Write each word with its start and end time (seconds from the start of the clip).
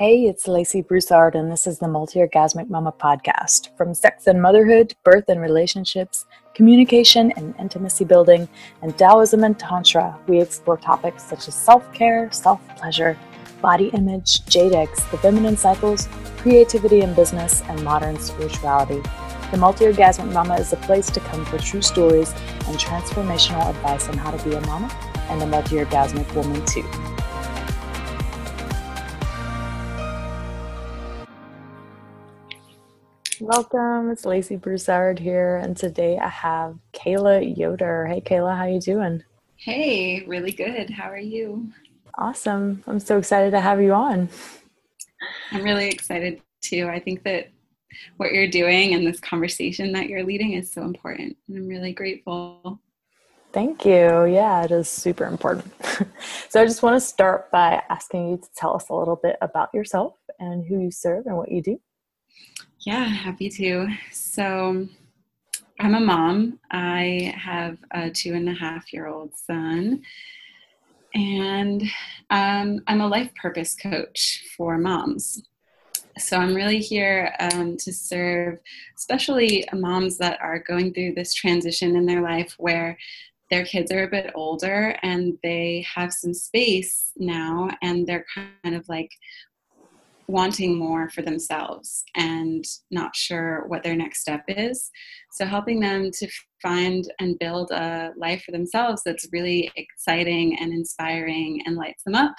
Hey, 0.00 0.22
it's 0.22 0.48
Lacey 0.48 0.80
Broussard, 0.80 1.34
and 1.34 1.52
this 1.52 1.66
is 1.66 1.78
the 1.78 1.86
Multi 1.86 2.20
Orgasmic 2.20 2.70
Mama 2.70 2.90
podcast. 2.90 3.76
From 3.76 3.92
sex 3.92 4.28
and 4.28 4.40
motherhood, 4.40 4.94
birth 5.04 5.28
and 5.28 5.42
relationships, 5.42 6.24
communication 6.54 7.32
and 7.32 7.54
intimacy 7.58 8.06
building, 8.06 8.48
and 8.80 8.96
Taoism 8.96 9.44
and 9.44 9.58
Tantra, 9.58 10.18
we 10.26 10.40
explore 10.40 10.78
topics 10.78 11.24
such 11.24 11.48
as 11.48 11.54
self 11.54 11.92
care, 11.92 12.32
self 12.32 12.66
pleasure, 12.78 13.14
body 13.60 13.88
image, 13.88 14.40
eggs, 14.56 15.04
the 15.10 15.18
feminine 15.18 15.58
cycles, 15.58 16.08
creativity 16.38 17.02
in 17.02 17.12
business, 17.12 17.60
and 17.68 17.84
modern 17.84 18.18
spirituality. 18.18 19.02
The 19.50 19.58
Multi 19.58 19.84
Orgasmic 19.84 20.32
Mama 20.32 20.54
is 20.54 20.72
a 20.72 20.76
place 20.76 21.10
to 21.10 21.20
come 21.20 21.44
for 21.44 21.58
true 21.58 21.82
stories 21.82 22.32
and 22.66 22.78
transformational 22.78 23.68
advice 23.68 24.08
on 24.08 24.16
how 24.16 24.30
to 24.30 24.42
be 24.48 24.54
a 24.54 24.62
mama 24.62 24.90
and 25.28 25.42
a 25.42 25.46
multi 25.46 25.76
orgasmic 25.76 26.34
woman, 26.34 26.64
too. 26.64 27.09
Welcome, 33.42 34.10
it's 34.10 34.26
Lacey 34.26 34.56
Broussard 34.56 35.18
here, 35.18 35.56
and 35.56 35.74
today 35.74 36.18
I 36.18 36.28
have 36.28 36.76
Kayla 36.92 37.56
Yoder. 37.56 38.04
Hey, 38.04 38.20
Kayla, 38.20 38.54
how 38.54 38.66
you 38.66 38.80
doing? 38.80 39.24
Hey, 39.56 40.22
really 40.26 40.52
good. 40.52 40.90
How 40.90 41.10
are 41.10 41.16
you? 41.16 41.72
Awesome. 42.18 42.84
I'm 42.86 43.00
so 43.00 43.16
excited 43.16 43.52
to 43.52 43.60
have 43.60 43.80
you 43.80 43.94
on. 43.94 44.28
I'm 45.52 45.62
really 45.62 45.88
excited 45.88 46.42
too. 46.60 46.86
I 46.92 47.00
think 47.00 47.22
that 47.22 47.50
what 48.18 48.32
you're 48.32 48.46
doing 48.46 48.92
and 48.92 49.06
this 49.06 49.20
conversation 49.20 49.90
that 49.92 50.10
you're 50.10 50.24
leading 50.24 50.52
is 50.52 50.70
so 50.70 50.82
important, 50.82 51.34
and 51.48 51.56
I'm 51.56 51.66
really 51.66 51.94
grateful. 51.94 52.78
Thank 53.54 53.86
you. 53.86 54.26
Yeah, 54.26 54.64
it 54.64 54.70
is 54.70 54.90
super 54.90 55.24
important. 55.24 55.72
so 56.50 56.60
I 56.60 56.66
just 56.66 56.82
want 56.82 56.96
to 56.96 57.00
start 57.00 57.50
by 57.50 57.82
asking 57.88 58.32
you 58.32 58.36
to 58.36 58.48
tell 58.54 58.76
us 58.76 58.90
a 58.90 58.94
little 58.94 59.16
bit 59.16 59.36
about 59.40 59.72
yourself 59.72 60.16
and 60.38 60.62
who 60.66 60.78
you 60.78 60.90
serve 60.90 61.24
and 61.24 61.38
what 61.38 61.50
you 61.50 61.62
do. 61.62 61.80
Yeah, 62.86 63.04
happy 63.04 63.50
to. 63.50 63.88
So, 64.10 64.88
I'm 65.78 65.94
a 65.94 66.00
mom. 66.00 66.58
I 66.70 67.34
have 67.36 67.76
a 67.90 68.08
two 68.08 68.32
and 68.32 68.48
a 68.48 68.54
half 68.54 68.90
year 68.90 69.06
old 69.06 69.36
son, 69.36 70.02
and 71.12 71.82
um, 72.30 72.80
I'm 72.86 73.02
a 73.02 73.06
life 73.06 73.34
purpose 73.34 73.76
coach 73.76 74.46
for 74.56 74.78
moms. 74.78 75.42
So, 76.16 76.38
I'm 76.38 76.54
really 76.54 76.78
here 76.78 77.34
um, 77.38 77.76
to 77.76 77.92
serve, 77.92 78.60
especially 78.96 79.68
moms 79.74 80.16
that 80.16 80.40
are 80.40 80.60
going 80.60 80.94
through 80.94 81.16
this 81.16 81.34
transition 81.34 81.96
in 81.96 82.06
their 82.06 82.22
life 82.22 82.54
where 82.56 82.96
their 83.50 83.66
kids 83.66 83.92
are 83.92 84.04
a 84.04 84.10
bit 84.10 84.30
older 84.34 84.96
and 85.02 85.36
they 85.42 85.84
have 85.94 86.14
some 86.14 86.32
space 86.32 87.12
now, 87.18 87.68
and 87.82 88.06
they're 88.06 88.24
kind 88.34 88.74
of 88.74 88.88
like 88.88 89.10
wanting 90.30 90.78
more 90.78 91.08
for 91.10 91.22
themselves 91.22 92.04
and 92.14 92.64
not 92.90 93.14
sure 93.16 93.64
what 93.66 93.82
their 93.82 93.96
next 93.96 94.20
step 94.20 94.42
is. 94.48 94.90
So, 95.32 95.44
helping 95.44 95.80
them 95.80 96.10
to 96.12 96.28
find 96.62 97.04
and 97.18 97.38
build 97.38 97.70
a 97.70 98.12
life 98.16 98.42
for 98.44 98.52
themselves 98.52 99.02
that's 99.04 99.28
really 99.32 99.70
exciting 99.76 100.58
and 100.58 100.72
inspiring 100.72 101.62
and 101.66 101.76
lights 101.76 102.02
them 102.04 102.14
up, 102.14 102.34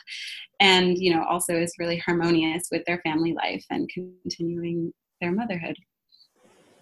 and 0.60 0.98
you 0.98 1.14
know, 1.14 1.24
also 1.26 1.56
is 1.56 1.74
really 1.80 1.98
harmonious 1.98 2.64
with 2.72 2.84
their 2.86 3.02
family 3.04 3.34
life 3.34 3.66
and 3.70 3.90
continuing 3.94 4.94
their 5.20 5.32
motherhood. 5.32 5.76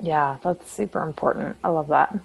Yeah, 0.01 0.37
that's 0.43 0.71
super 0.71 1.03
important. 1.03 1.57
I 1.63 1.69
love 1.69 1.87
that. 1.87 2.17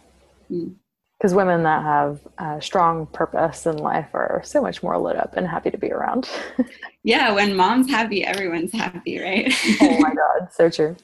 Mm 0.51 0.77
because 1.19 1.35
women 1.35 1.63
that 1.63 1.83
have 1.83 2.21
a 2.39 2.61
strong 2.61 3.07
purpose 3.07 3.67
in 3.67 3.79
life 3.79 4.09
are 4.15 4.43
so 4.45 4.61
much 4.61 4.83
more 4.83 4.99
lit 4.99 5.17
up 5.17 5.35
and 5.37 5.47
happy 5.47 5.71
to 5.71 5.79
be 5.79 5.91
around. 5.91 6.29
yeah, 7.03 7.33
when 7.33 7.55
mom's 7.55 7.89
happy, 7.89 8.25
everyone's 8.25 8.73
happy, 8.73 9.19
right? 9.19 9.53
oh 9.81 9.99
my 10.01 10.15
God, 10.15 10.49
so 10.53 10.69
true. 10.69 10.97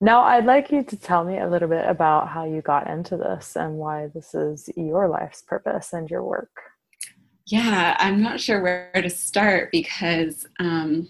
Now, 0.00 0.22
I'd 0.22 0.46
like 0.46 0.70
you 0.70 0.82
to 0.84 0.96
tell 0.96 1.24
me 1.24 1.38
a 1.38 1.48
little 1.48 1.68
bit 1.68 1.84
about 1.86 2.28
how 2.28 2.44
you 2.44 2.60
got 2.60 2.88
into 2.88 3.16
this 3.16 3.56
and 3.56 3.74
why 3.78 4.08
this 4.14 4.34
is 4.34 4.70
your 4.76 5.08
life's 5.08 5.42
purpose 5.42 5.92
and 5.92 6.08
your 6.08 6.22
work. 6.22 6.50
Yeah, 7.46 7.96
I'm 7.98 8.22
not 8.22 8.40
sure 8.40 8.62
where 8.62 8.92
to 8.94 9.10
start 9.10 9.72
because 9.72 10.46
um, 10.60 11.08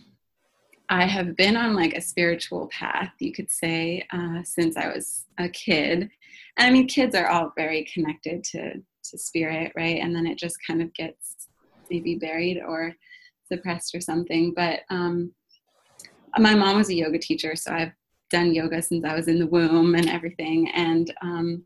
I 0.89 1.05
have 1.05 1.37
been 1.37 1.57
on 1.57 1.75
like 1.75 1.95
a 1.95 2.01
spiritual 2.01 2.69
path, 2.69 3.13
you 3.19 3.33
could 3.33 3.51
say, 3.51 4.07
uh, 4.11 4.43
since 4.45 4.77
I 4.77 4.89
was 4.89 5.25
a 5.37 5.49
kid. 5.49 6.11
And 6.59 6.67
I 6.67 6.71
mean, 6.71 6.89
kids 6.89 7.15
are 7.15 7.29
all 7.29 7.53
very 7.57 7.89
connected 7.93 8.45
to 8.45 8.75
to 9.11 9.19
spirit, 9.19 9.73
right? 9.75 10.01
And 10.03 10.15
then 10.15 10.27
it 10.27 10.39
just 10.39 10.57
kind 10.67 10.83
of 10.83 10.93
gets 10.93 11.49
maybe 11.91 12.17
buried 12.17 12.61
or 12.61 12.95
suppressed 13.51 13.95
or 13.95 14.01
something. 14.01 14.53
But 14.55 14.81
um, 14.91 15.33
my 16.37 16.55
mom 16.55 16.77
was 16.77 16.91
a 16.91 16.95
yoga 16.95 17.19
teacher, 17.19 17.57
so 17.57 17.73
I've 17.73 17.93
done 18.31 18.55
yoga 18.55 18.83
since 18.83 19.05
I 19.05 19.15
was 19.15 19.29
in 19.29 19.39
the 19.39 19.47
womb 19.47 19.95
and 19.95 20.09
everything. 20.09 20.71
And 20.73 21.13
um, 21.23 21.65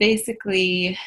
basically, 0.00 0.98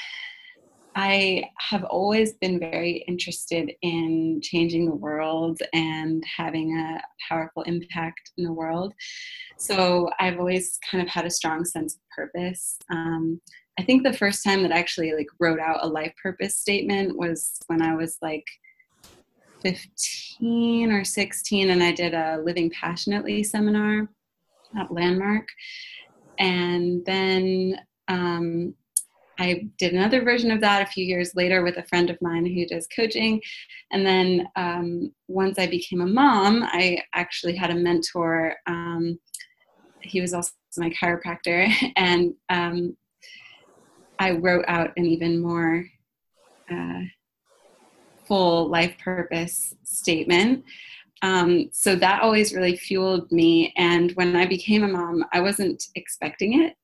I 0.96 1.44
have 1.60 1.84
always 1.84 2.34
been 2.36 2.58
very 2.58 3.04
interested 3.08 3.72
in 3.82 4.40
changing 4.42 4.86
the 4.86 4.96
world 4.96 5.60
and 5.74 6.24
having 6.38 6.78
a 6.78 7.02
powerful 7.28 7.64
impact 7.64 8.32
in 8.38 8.46
the 8.46 8.54
world. 8.54 8.94
So 9.58 10.10
I've 10.20 10.40
always 10.40 10.80
kind 10.90 11.04
of 11.04 11.10
had 11.10 11.26
a 11.26 11.30
strong 11.30 11.66
sense 11.66 11.96
of 11.96 12.02
purpose. 12.16 12.78
Um, 12.90 13.42
I 13.78 13.84
think 13.84 14.04
the 14.04 14.14
first 14.14 14.42
time 14.42 14.64
that 14.64 14.72
I 14.72 14.80
actually 14.80 15.14
like 15.14 15.28
wrote 15.38 15.60
out 15.60 15.84
a 15.84 15.88
life 15.88 16.14
purpose 16.22 16.58
statement 16.58 17.18
was 17.18 17.60
when 17.68 17.82
I 17.82 17.94
was 17.94 18.18
like 18.22 18.46
15 19.64 20.92
or 20.92 21.04
16 21.04 21.70
and 21.72 21.84
I 21.84 21.92
did 21.92 22.14
a 22.14 22.42
living 22.42 22.70
passionately 22.70 23.44
seminar 23.44 24.08
at 24.80 24.92
Landmark. 24.94 25.48
And 26.40 27.04
then 27.06 27.80
um, 28.08 28.76
I 29.38 29.68
did 29.78 29.94
another 29.94 30.24
version 30.24 30.52
of 30.52 30.62
that 30.62 30.82
a 30.82 30.92
few 30.92 31.06
years 31.06 31.36
later 31.36 31.64
with 31.64 31.78
a 31.78 31.86
friend 31.88 32.10
of 32.10 32.22
mine 32.22 32.46
who 32.46 32.66
does 32.66 32.88
coaching. 32.96 33.42
And 33.92 34.06
then 34.06 34.48
um, 34.56 35.12
once 35.28 35.60
I 35.60 35.68
became 35.68 36.02
a 36.02 36.08
mom, 36.08 36.64
I 36.64 37.00
actually 37.14 37.56
had 37.56 37.72
a 37.72 37.76
mentor. 37.76 38.56
Um, 38.68 39.20
he 40.02 40.22
was 40.22 40.34
also 40.34 40.52
my 40.78 40.90
chiropractor. 40.90 41.72
And 41.96 42.34
um, 42.50 42.96
I 44.20 44.32
wrote 44.32 44.66
out 44.68 44.92
an 44.98 45.06
even 45.06 45.42
more 45.42 45.86
uh, 46.72 47.02
full 48.26 48.70
life 48.70 48.96
purpose 49.04 49.74
statement. 49.84 50.64
Um, 51.22 51.70
so 51.72 51.96
that 51.96 52.22
always 52.22 52.54
really 52.54 52.76
fueled 52.76 53.32
me. 53.32 53.74
And 53.78 54.12
when 54.12 54.36
I 54.36 54.46
became 54.46 54.84
a 54.84 54.88
mom, 54.88 55.26
I 55.34 55.40
wasn't 55.40 55.84
expecting 55.96 56.62
it. 56.62 56.76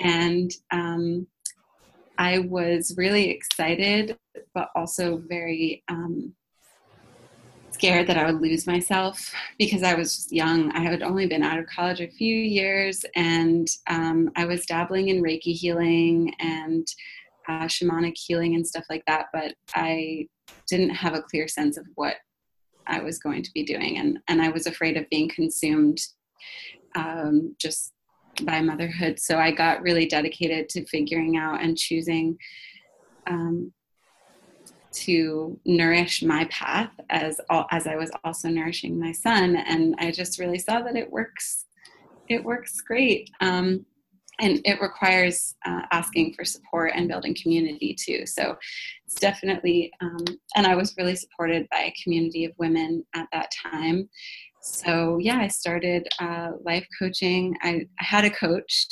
And 0.00 0.50
um, 0.70 1.26
I 2.18 2.40
was 2.40 2.94
really 2.96 3.30
excited, 3.30 4.18
but 4.52 4.70
also 4.74 5.22
very 5.28 5.84
um, 5.88 6.34
scared 7.70 8.08
that 8.08 8.18
I 8.18 8.28
would 8.28 8.42
lose 8.42 8.66
myself 8.66 9.32
because 9.56 9.84
I 9.84 9.94
was 9.94 10.16
just 10.16 10.32
young. 10.32 10.72
I 10.72 10.80
had 10.80 11.02
only 11.02 11.26
been 11.26 11.44
out 11.44 11.60
of 11.60 11.66
college 11.66 12.00
a 12.00 12.08
few 12.08 12.34
years, 12.34 13.04
and 13.14 13.68
um, 13.88 14.30
I 14.34 14.46
was 14.46 14.66
dabbling 14.66 15.08
in 15.08 15.22
Reiki 15.22 15.54
healing 15.54 16.34
and 16.40 16.86
uh, 17.48 17.66
shamanic 17.66 18.16
healing 18.16 18.56
and 18.56 18.66
stuff 18.66 18.84
like 18.90 19.04
that, 19.06 19.26
but 19.32 19.54
I 19.76 20.26
didn't 20.68 20.90
have 20.90 21.14
a 21.14 21.22
clear 21.22 21.46
sense 21.46 21.76
of 21.76 21.86
what 21.94 22.16
I 22.88 23.00
was 23.00 23.20
going 23.20 23.44
to 23.44 23.50
be 23.54 23.62
doing, 23.62 23.98
and 23.98 24.18
and 24.26 24.42
I 24.42 24.48
was 24.48 24.66
afraid 24.66 24.96
of 24.96 25.08
being 25.08 25.28
consumed 25.28 26.00
um, 26.96 27.54
just 27.58 27.92
by 28.44 28.60
motherhood. 28.60 29.18
So 29.18 29.38
I 29.38 29.50
got 29.50 29.82
really 29.82 30.06
dedicated 30.06 30.68
to 30.70 30.86
figuring 30.86 31.36
out 31.36 31.62
and 31.62 31.76
choosing 31.76 32.38
um, 33.26 33.72
to 34.90 35.58
nourish 35.64 36.22
my 36.22 36.46
path 36.46 36.90
as 37.10 37.40
as 37.70 37.86
I 37.86 37.96
was 37.96 38.10
also 38.24 38.48
nourishing 38.48 38.98
my 38.98 39.12
son. 39.12 39.56
And 39.56 39.94
I 39.98 40.10
just 40.10 40.38
really 40.38 40.58
saw 40.58 40.80
that 40.82 40.96
it 40.96 41.10
works. 41.10 41.66
It 42.28 42.42
works 42.44 42.80
great. 42.80 43.30
Um, 43.40 43.84
and 44.40 44.60
it 44.64 44.80
requires 44.80 45.56
uh, 45.66 45.82
asking 45.90 46.32
for 46.34 46.44
support 46.44 46.92
and 46.94 47.08
building 47.08 47.36
community 47.40 47.94
too. 47.94 48.24
So 48.24 48.56
it's 49.04 49.16
definitely, 49.16 49.92
um, 50.00 50.24
and 50.54 50.66
I 50.66 50.76
was 50.76 50.94
really 50.96 51.16
supported 51.16 51.66
by 51.70 51.78
a 51.78 51.94
community 52.02 52.44
of 52.44 52.52
women 52.56 53.04
at 53.14 53.26
that 53.32 53.50
time 53.50 54.08
so 54.70 55.18
yeah, 55.18 55.38
I 55.38 55.48
started 55.48 56.06
uh, 56.20 56.52
life 56.62 56.86
coaching. 56.98 57.56
I, 57.62 57.86
I, 58.00 58.04
had 58.04 58.24
a 58.24 58.30
coach, 58.30 58.86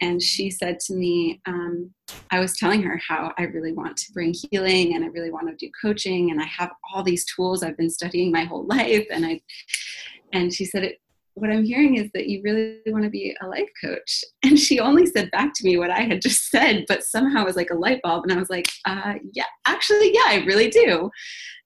and 0.00 0.20
she 0.20 0.50
said 0.50 0.80
to 0.80 0.94
me, 0.94 1.40
um, 1.46 1.92
I 2.30 2.40
was 2.40 2.56
telling 2.58 2.82
her 2.82 3.00
how 3.08 3.32
I 3.38 3.44
really 3.44 3.72
want 3.72 3.96
to 3.96 4.12
bring 4.12 4.34
healing 4.50 4.94
and 4.94 5.04
I 5.04 5.08
really 5.08 5.30
want 5.30 5.48
to 5.48 5.56
do 5.56 5.70
coaching, 5.80 6.30
and 6.30 6.40
I 6.40 6.46
have 6.46 6.70
all 6.92 7.02
these 7.02 7.24
tools 7.24 7.62
I've 7.62 7.76
been 7.76 7.90
studying 7.90 8.32
my 8.32 8.44
whole 8.44 8.66
life, 8.76 9.06
and 9.10 9.24
I, 9.24 9.40
and 10.32 10.52
she 10.52 10.64
said 10.64 10.82
it. 10.82 10.98
What 11.34 11.50
I'm 11.50 11.64
hearing 11.64 11.96
is 11.96 12.10
that 12.14 12.28
you 12.28 12.40
really 12.44 12.78
want 12.86 13.04
to 13.04 13.10
be 13.10 13.36
a 13.42 13.46
life 13.46 13.68
coach. 13.82 14.24
And 14.44 14.58
she 14.58 14.78
only 14.78 15.06
said 15.06 15.30
back 15.30 15.52
to 15.54 15.64
me 15.64 15.78
what 15.78 15.90
I 15.90 16.02
had 16.02 16.20
just 16.20 16.50
said, 16.50 16.84
but 16.86 17.02
somehow 17.02 17.42
it 17.42 17.46
was 17.46 17.56
like 17.56 17.70
a 17.70 17.78
light 17.78 18.00
bulb. 18.02 18.24
And 18.24 18.32
I 18.32 18.36
was 18.36 18.50
like, 18.50 18.68
uh, 18.84 19.14
yeah, 19.32 19.46
actually, 19.66 20.12
yeah, 20.12 20.26
I 20.26 20.44
really 20.46 20.68
do. 20.68 21.10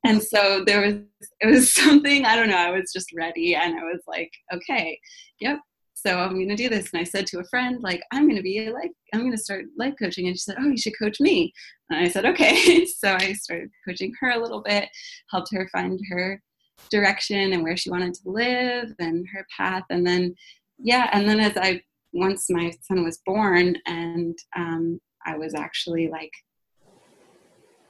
And 0.07 0.23
so 0.23 0.63
there 0.65 0.81
was, 0.81 0.95
it 1.41 1.47
was 1.49 1.75
something, 1.83 2.25
I 2.25 2.37
don't 2.37 2.49
know, 2.49 2.57
I 2.57 2.71
was 2.71 2.93
just 2.93 3.13
ready. 3.17 3.55
And 3.57 3.79
I 3.79 3.83
was 3.83 4.01
like, 4.07 4.31
okay, 4.55 4.99
yep. 5.41 5.59
So 5.95 6.17
I'm 6.17 6.35
going 6.35 6.49
to 6.49 6.55
do 6.55 6.69
this. 6.69 6.93
And 6.93 7.01
I 7.01 7.05
said 7.05 7.27
to 7.27 7.41
a 7.41 7.45
friend, 7.45 7.83
like, 7.83 8.01
I'm 8.13 8.25
going 8.25 8.37
to 8.37 8.43
be 8.43 8.67
a 8.67 8.73
life, 8.73 8.91
I'm 9.13 9.21
going 9.21 9.33
to 9.33 9.39
start 9.39 9.65
life 9.77 9.95
coaching. 10.01 10.29
And 10.29 10.37
she 10.37 10.43
said, 10.43 10.57
oh, 10.61 10.69
you 10.69 10.77
should 10.77 10.97
coach 10.97 11.19
me. 11.19 11.53
And 11.91 11.99
I 11.99 12.09
said, 12.09 12.25
okay. 12.27 12.87
so 12.99 13.15
I 13.15 13.33
started 13.33 13.71
coaching 13.87 14.13
her 14.21 14.31
a 14.31 14.41
little 14.41 14.63
bit, 14.63 14.89
helped 15.31 15.53
her 15.53 15.69
find 15.73 16.01
her 16.11 16.41
direction 16.91 17.53
and 17.53 17.63
where 17.63 17.77
she 17.77 17.91
wanted 17.91 18.15
to 18.15 18.31
live 18.31 18.93
and 18.99 19.27
her 19.33 19.47
path. 19.57 19.85
And 19.91 20.07
then, 20.07 20.35
yeah, 20.79 21.11
and 21.13 21.29
then 21.29 21.41
as 21.41 21.57
I, 21.57 21.83
once 22.13 22.49
my 22.49 22.73
son 22.83 23.05
was 23.05 23.21
born 23.27 23.77
and 23.87 24.37
um, 24.57 25.01
I 25.27 25.37
was 25.37 25.55
actually 25.55 26.09
like 26.09 26.33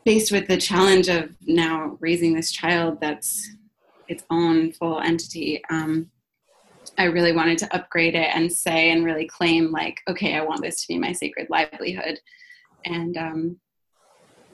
faced 0.05 0.33
with 0.33 0.49
the 0.49 0.57
challenge 0.57 1.09
of 1.09 1.31
now 1.47 1.97
raising 2.01 2.35
this 2.35 2.51
child 2.51 2.99
that's 3.01 3.49
its 4.09 4.25
own 4.31 4.73
full 4.73 5.01
entity, 5.01 5.63
um, 5.71 6.11
I 6.97 7.05
really 7.05 7.33
wanted 7.33 7.59
to 7.59 7.75
upgrade 7.75 8.15
it 8.15 8.31
and 8.35 8.53
say 8.53 8.91
and 8.91 9.05
really 9.05 9.27
claim 9.27 9.71
like, 9.71 10.01
okay, 10.09 10.35
I 10.35 10.41
want 10.43 10.63
this 10.63 10.81
to 10.83 10.89
be 10.89 10.99
my 10.99 11.13
sacred 11.13 11.49
livelihood. 11.51 12.19
And 12.85 13.17
um, 13.17 13.61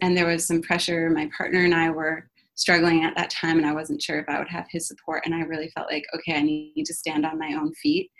and 0.00 0.16
there 0.16 0.26
was 0.26 0.46
some 0.46 0.60
pressure. 0.60 1.08
My 1.08 1.30
partner 1.36 1.64
and 1.64 1.74
I 1.74 1.90
were 1.90 2.28
struggling 2.54 3.04
at 3.04 3.16
that 3.16 3.30
time 3.30 3.58
and 3.58 3.66
I 3.66 3.72
wasn't 3.72 4.02
sure 4.02 4.18
if 4.18 4.28
I 4.28 4.38
would 4.38 4.48
have 4.48 4.66
his 4.70 4.86
support 4.86 5.22
and 5.24 5.34
I 5.34 5.40
really 5.40 5.70
felt 5.74 5.90
like 5.90 6.04
okay 6.14 6.36
I 6.36 6.42
need 6.42 6.84
to 6.84 6.94
stand 6.94 7.26
on 7.26 7.38
my 7.38 7.54
own 7.54 7.72
feet. 7.74 8.10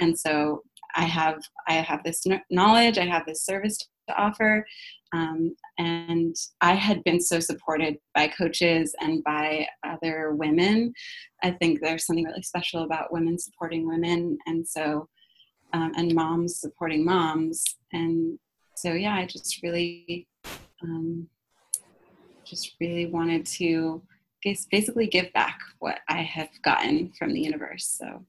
And 0.00 0.18
so 0.18 0.62
I 0.94 1.04
have 1.04 1.40
I 1.68 1.74
have 1.74 2.02
this 2.02 2.24
knowledge 2.50 2.98
I 2.98 3.06
have 3.06 3.26
this 3.26 3.44
service 3.44 3.78
to 4.08 4.16
offer 4.16 4.66
um, 5.12 5.54
and 5.78 6.34
I 6.60 6.74
had 6.74 7.04
been 7.04 7.20
so 7.20 7.40
supported 7.40 7.96
by 8.14 8.28
coaches 8.28 8.94
and 9.00 9.22
by 9.22 9.66
other 9.86 10.34
women. 10.34 10.92
I 11.42 11.52
think 11.52 11.80
there's 11.80 12.04
something 12.06 12.24
really 12.24 12.42
special 12.42 12.82
about 12.82 13.12
women 13.12 13.38
supporting 13.38 13.86
women 13.86 14.38
and 14.46 14.66
so 14.66 15.08
um, 15.72 15.92
and 15.96 16.14
moms 16.14 16.60
supporting 16.60 17.04
moms. 17.04 17.64
And 17.92 18.38
so 18.76 18.92
yeah 18.92 19.14
I 19.14 19.26
just 19.26 19.62
really 19.62 20.26
um, 20.82 21.28
just 22.44 22.74
really 22.80 23.06
wanted 23.06 23.46
to 23.46 24.02
basically 24.70 25.06
give 25.06 25.32
back 25.32 25.58
what 25.78 26.00
I 26.08 26.18
have 26.18 26.50
gotten 26.62 27.10
from 27.18 27.32
the 27.32 27.40
universe. 27.40 27.86
So, 27.86 28.24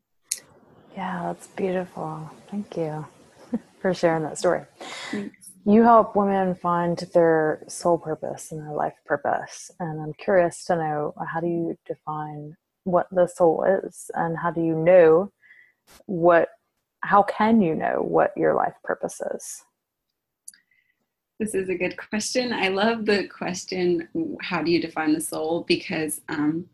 yeah, 0.96 1.24
that's 1.26 1.48
beautiful. 1.48 2.30
Thank 2.50 2.78
you 2.78 3.06
for 3.82 3.94
sharing 3.94 4.24
that 4.24 4.38
story. 4.38 4.64
Thanks. 5.12 5.52
You 5.68 5.82
help 5.82 6.16
women 6.16 6.54
find 6.54 6.98
their 7.14 7.64
soul 7.68 7.98
purpose 7.98 8.52
and 8.52 8.62
their 8.62 8.74
life 8.74 8.94
purpose. 9.04 9.72
And 9.80 10.00
I'm 10.00 10.14
curious 10.14 10.64
to 10.66 10.76
know 10.76 11.16
how 11.28 11.40
do 11.40 11.48
you 11.48 11.78
define 11.88 12.56
what 12.84 13.08
the 13.12 13.28
soul 13.28 13.66
is 13.84 14.12
and 14.14 14.38
how 14.38 14.52
do 14.52 14.62
you 14.62 14.76
know 14.76 15.32
what, 16.06 16.50
how 17.02 17.24
can 17.24 17.62
you 17.62 17.74
know 17.74 18.02
what 18.02 18.32
your 18.38 18.54
life 18.54 18.76
purpose 18.84 19.20
is? 19.34 19.64
This 21.40 21.54
is 21.54 21.68
a 21.68 21.76
good 21.76 21.98
question. 21.98 22.54
I 22.54 22.70
love 22.70 23.06
the 23.06 23.28
question, 23.28 24.08
how 24.42 24.64
do 24.64 24.72
you 24.72 24.82
define 24.82 25.14
the 25.14 25.20
soul? 25.20 25.66
Because 25.68 26.22
um, 26.30 26.70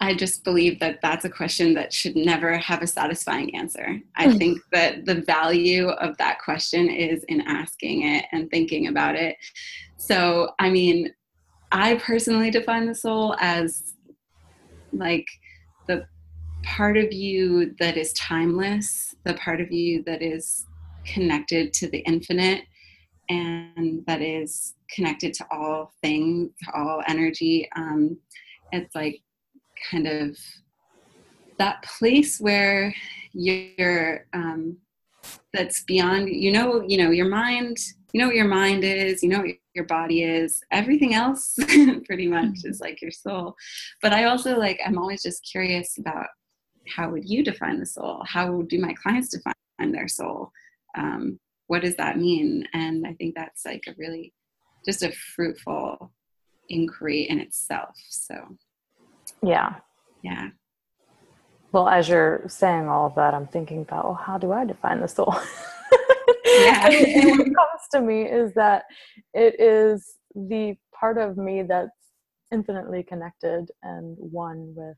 I 0.00 0.14
just 0.14 0.42
believe 0.42 0.80
that 0.80 0.98
that's 1.00 1.24
a 1.24 1.30
question 1.30 1.74
that 1.74 1.92
should 1.92 2.16
never 2.16 2.56
have 2.56 2.82
a 2.82 2.88
satisfying 2.88 3.54
answer. 3.54 4.00
I 4.16 4.26
mm. 4.26 4.38
think 4.38 4.58
that 4.72 5.04
the 5.04 5.22
value 5.22 5.90
of 5.90 6.16
that 6.16 6.40
question 6.40 6.88
is 6.88 7.22
in 7.24 7.42
asking 7.42 8.02
it 8.02 8.24
and 8.32 8.50
thinking 8.50 8.88
about 8.88 9.14
it. 9.14 9.36
So, 9.96 10.54
I 10.58 10.70
mean, 10.70 11.12
I 11.70 11.96
personally 11.96 12.50
define 12.50 12.86
the 12.86 12.94
soul 12.94 13.36
as 13.38 13.94
like 14.92 15.26
the 15.86 16.04
part 16.64 16.96
of 16.96 17.12
you 17.12 17.76
that 17.78 17.96
is 17.96 18.12
timeless, 18.14 19.14
the 19.24 19.34
part 19.34 19.60
of 19.60 19.70
you 19.70 20.02
that 20.04 20.20
is 20.20 20.66
connected 21.04 21.72
to 21.74 21.88
the 21.88 21.98
infinite 21.98 22.64
and 23.30 24.04
that 24.06 24.20
is 24.20 24.74
connected 24.94 25.32
to 25.34 25.46
all 25.50 25.92
things, 26.02 26.50
to 26.64 26.76
all 26.76 27.02
energy. 27.06 27.68
Um, 27.76 28.18
it's 28.72 28.94
like 28.94 29.22
kind 29.90 30.06
of 30.06 30.36
that 31.58 31.82
place 31.98 32.40
where 32.40 32.94
you're 33.32 34.26
um, 34.32 34.76
that's 35.52 35.82
beyond 35.84 36.28
you 36.28 36.50
know 36.50 36.82
you 36.86 36.96
know 36.96 37.10
your 37.10 37.28
mind 37.28 37.76
you 38.12 38.20
know 38.20 38.26
what 38.26 38.34
your 38.34 38.48
mind 38.48 38.82
is 38.84 39.22
you 39.22 39.28
know 39.28 39.40
what 39.40 39.54
your 39.74 39.84
body 39.84 40.22
is 40.22 40.62
everything 40.70 41.14
else 41.14 41.54
pretty 42.06 42.26
much 42.26 42.44
mm-hmm. 42.44 42.70
is 42.70 42.80
like 42.80 43.02
your 43.02 43.10
soul 43.10 43.54
but 44.00 44.12
i 44.12 44.24
also 44.24 44.58
like 44.58 44.80
i'm 44.86 44.98
always 44.98 45.22
just 45.22 45.46
curious 45.50 45.98
about 45.98 46.26
how 46.88 47.10
would 47.10 47.28
you 47.28 47.44
define 47.44 47.78
the 47.78 47.86
soul 47.86 48.22
how 48.26 48.62
do 48.62 48.80
my 48.80 48.94
clients 48.94 49.28
define 49.28 49.92
their 49.92 50.08
soul 50.08 50.50
um, 50.96 51.38
what 51.70 51.82
does 51.82 51.94
that 51.94 52.18
mean? 52.18 52.66
And 52.72 53.06
I 53.06 53.12
think 53.12 53.36
that's 53.36 53.64
like 53.64 53.84
a 53.86 53.94
really 53.96 54.32
just 54.84 55.04
a 55.04 55.12
fruitful 55.12 56.12
inquiry 56.68 57.28
in 57.30 57.38
itself. 57.38 57.94
So, 58.08 58.34
yeah. 59.40 59.76
Yeah. 60.24 60.48
Well, 61.70 61.88
as 61.88 62.08
you're 62.08 62.42
saying 62.48 62.88
all 62.88 63.06
of 63.06 63.14
that, 63.14 63.34
I'm 63.34 63.46
thinking 63.46 63.82
about, 63.82 64.04
well, 64.04 64.14
how 64.14 64.36
do 64.36 64.50
I 64.50 64.64
define 64.64 65.00
the 65.00 65.06
soul? 65.06 65.32
yeah. 66.44 66.88
and 66.88 67.30
what 67.30 67.38
comes 67.38 67.82
to 67.92 68.00
me 68.00 68.22
is 68.22 68.52
that 68.54 68.82
it 69.32 69.60
is 69.60 70.16
the 70.34 70.74
part 70.92 71.18
of 71.18 71.36
me 71.36 71.62
that's 71.62 71.92
infinitely 72.50 73.04
connected 73.04 73.70
and 73.84 74.16
one 74.18 74.74
with 74.74 74.96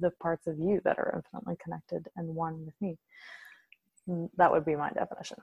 the 0.00 0.12
parts 0.12 0.46
of 0.46 0.58
you 0.58 0.80
that 0.84 0.98
are 0.98 1.12
infinitely 1.14 1.56
connected 1.62 2.08
and 2.16 2.26
one 2.26 2.64
with 2.64 2.74
me. 2.80 2.96
That 4.36 4.50
would 4.50 4.64
be 4.64 4.76
my 4.76 4.90
definition. 4.90 5.38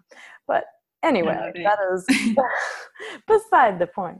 But 0.47 0.65
anyway, 1.03 1.51
that 1.55 1.77
is 1.93 2.05
beside 3.27 3.79
the 3.79 3.87
point. 3.87 4.19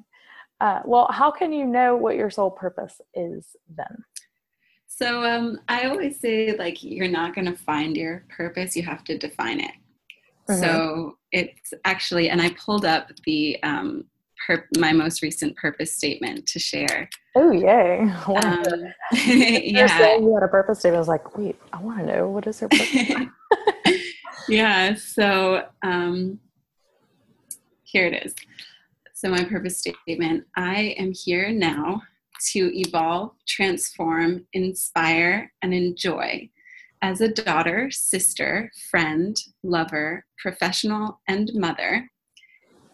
Uh, 0.61 0.81
well, 0.85 1.07
how 1.11 1.31
can 1.31 1.51
you 1.51 1.65
know 1.65 1.95
what 1.95 2.15
your 2.15 2.29
soul 2.29 2.49
purpose 2.49 3.01
is 3.13 3.55
then? 3.75 4.03
So 4.87 5.23
um, 5.23 5.59
I 5.67 5.89
always 5.89 6.19
say, 6.19 6.55
like, 6.57 6.81
you're 6.81 7.09
not 7.09 7.35
going 7.35 7.45
to 7.45 7.57
find 7.57 7.97
your 7.97 8.23
purpose, 8.29 8.77
you 8.77 8.83
have 8.83 9.03
to 9.05 9.17
define 9.17 9.59
it. 9.59 9.71
Mm-hmm. 10.47 10.61
So 10.61 11.17
it's 11.31 11.73
actually, 11.83 12.29
and 12.29 12.41
I 12.41 12.51
pulled 12.51 12.85
up 12.85 13.09
the 13.25 13.61
um, 13.63 14.05
per- 14.47 14.67
my 14.77 14.93
most 14.93 15.21
recent 15.21 15.57
purpose 15.57 15.93
statement 15.93 16.45
to 16.47 16.59
share. 16.59 17.09
Oh, 17.35 17.51
yay. 17.51 18.09
Um, 18.27 18.63
yeah. 19.11 19.97
saying 19.97 20.23
you 20.23 20.33
had 20.33 20.43
a 20.43 20.47
purpose 20.47 20.79
statement. 20.79 20.97
I 20.97 20.99
was 20.99 21.07
like, 21.09 21.37
wait, 21.37 21.57
I 21.73 21.81
want 21.81 21.99
to 21.99 22.05
know 22.05 22.29
what 22.29 22.47
is 22.47 22.59
her 22.61 22.69
purpose? 22.69 23.27
Yeah, 24.47 24.93
so 24.95 25.63
um, 25.83 26.39
here 27.83 28.07
it 28.07 28.25
is. 28.25 28.35
So, 29.13 29.29
my 29.29 29.43
purpose 29.43 29.77
statement 29.77 30.45
I 30.55 30.95
am 30.97 31.13
here 31.13 31.51
now 31.51 32.01
to 32.51 32.79
evolve, 32.79 33.31
transform, 33.47 34.45
inspire, 34.53 35.51
and 35.61 35.73
enjoy 35.73 36.49
as 37.01 37.21
a 37.21 37.29
daughter, 37.29 37.89
sister, 37.91 38.71
friend, 38.89 39.37
lover, 39.63 40.25
professional, 40.37 41.21
and 41.27 41.51
mother 41.53 42.09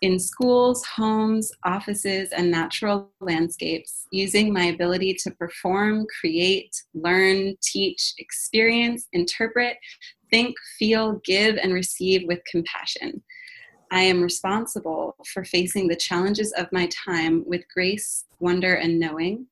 in 0.01 0.20
schools, 0.20 0.84
homes, 0.86 1.51
offices, 1.63 2.31
and 2.31 2.50
natural 2.50 3.12
landscapes 3.20 4.08
using 4.12 4.51
my 4.51 4.65
ability 4.65 5.13
to 5.13 5.31
perform, 5.31 6.05
create, 6.20 6.75
learn, 6.96 7.55
teach, 7.62 8.13
experience, 8.17 9.08
interpret, 9.13 9.77
think, 10.31 10.55
feel, 10.79 11.22
give, 11.24 11.58
and 11.58 11.72
receive 11.72 12.24
with 12.27 12.39
compassion. 12.50 13.22
I 13.91 14.01
am 14.01 14.22
responsible 14.22 15.15
for 15.31 15.43
facing 15.43 15.88
the 15.88 15.96
challenges 15.96 16.51
of 16.53 16.72
my 16.72 16.88
time 16.88 17.43
with 17.46 17.62
grace, 17.72 18.25
wonder, 18.39 18.75
and 18.75 19.00
knowing. 19.00 19.46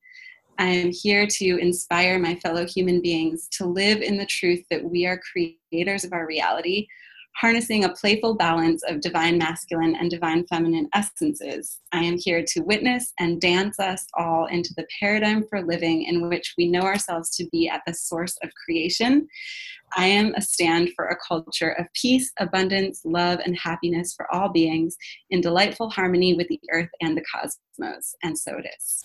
I 0.57 0.65
am 0.65 0.91
here 0.91 1.27
to 1.27 1.57
inspire 1.57 2.17
my 2.19 2.35
fellow 2.35 2.65
human 2.65 3.01
beings 3.01 3.47
to 3.51 3.65
live 3.65 4.01
in 4.01 4.17
the 4.17 4.25
truth 4.25 4.63
that 4.71 4.83
we 4.83 5.05
are 5.05 5.19
creators 5.31 6.03
of 6.03 6.13
our 6.13 6.25
reality, 6.25 6.87
harnessing 7.39 7.85
a 7.85 7.93
playful 7.93 8.35
balance 8.35 8.83
of 8.89 8.99
divine 8.99 9.37
masculine 9.37 9.95
and 9.95 10.11
divine 10.11 10.45
feminine 10.47 10.89
essences. 10.93 11.79
I 11.93 12.03
am 12.03 12.17
here 12.17 12.43
to 12.45 12.61
witness 12.61 13.13
and 13.17 13.39
dance 13.39 13.79
us 13.79 14.05
all 14.17 14.47
into 14.47 14.73
the 14.75 14.85
paradigm 14.99 15.45
for 15.47 15.65
living 15.65 16.03
in 16.03 16.27
which 16.27 16.53
we 16.57 16.69
know 16.69 16.81
ourselves 16.81 17.33
to 17.37 17.47
be 17.49 17.69
at 17.69 17.81
the 17.87 17.93
source 17.93 18.37
of 18.43 18.49
creation. 18.65 19.25
I 19.95 20.07
am 20.07 20.33
a 20.35 20.41
stand 20.41 20.89
for 20.97 21.07
a 21.07 21.17
culture 21.25 21.71
of 21.79 21.85
peace, 21.93 22.29
abundance, 22.39 23.01
love, 23.05 23.39
and 23.45 23.57
happiness 23.57 24.13
for 24.13 24.31
all 24.33 24.49
beings 24.49 24.97
in 25.29 25.39
delightful 25.39 25.89
harmony 25.89 26.33
with 26.33 26.49
the 26.49 26.59
earth 26.73 26.89
and 26.99 27.15
the 27.15 27.23
cosmos. 27.33 28.15
And 28.21 28.37
so 28.37 28.57
it 28.57 28.65
is. 28.77 29.03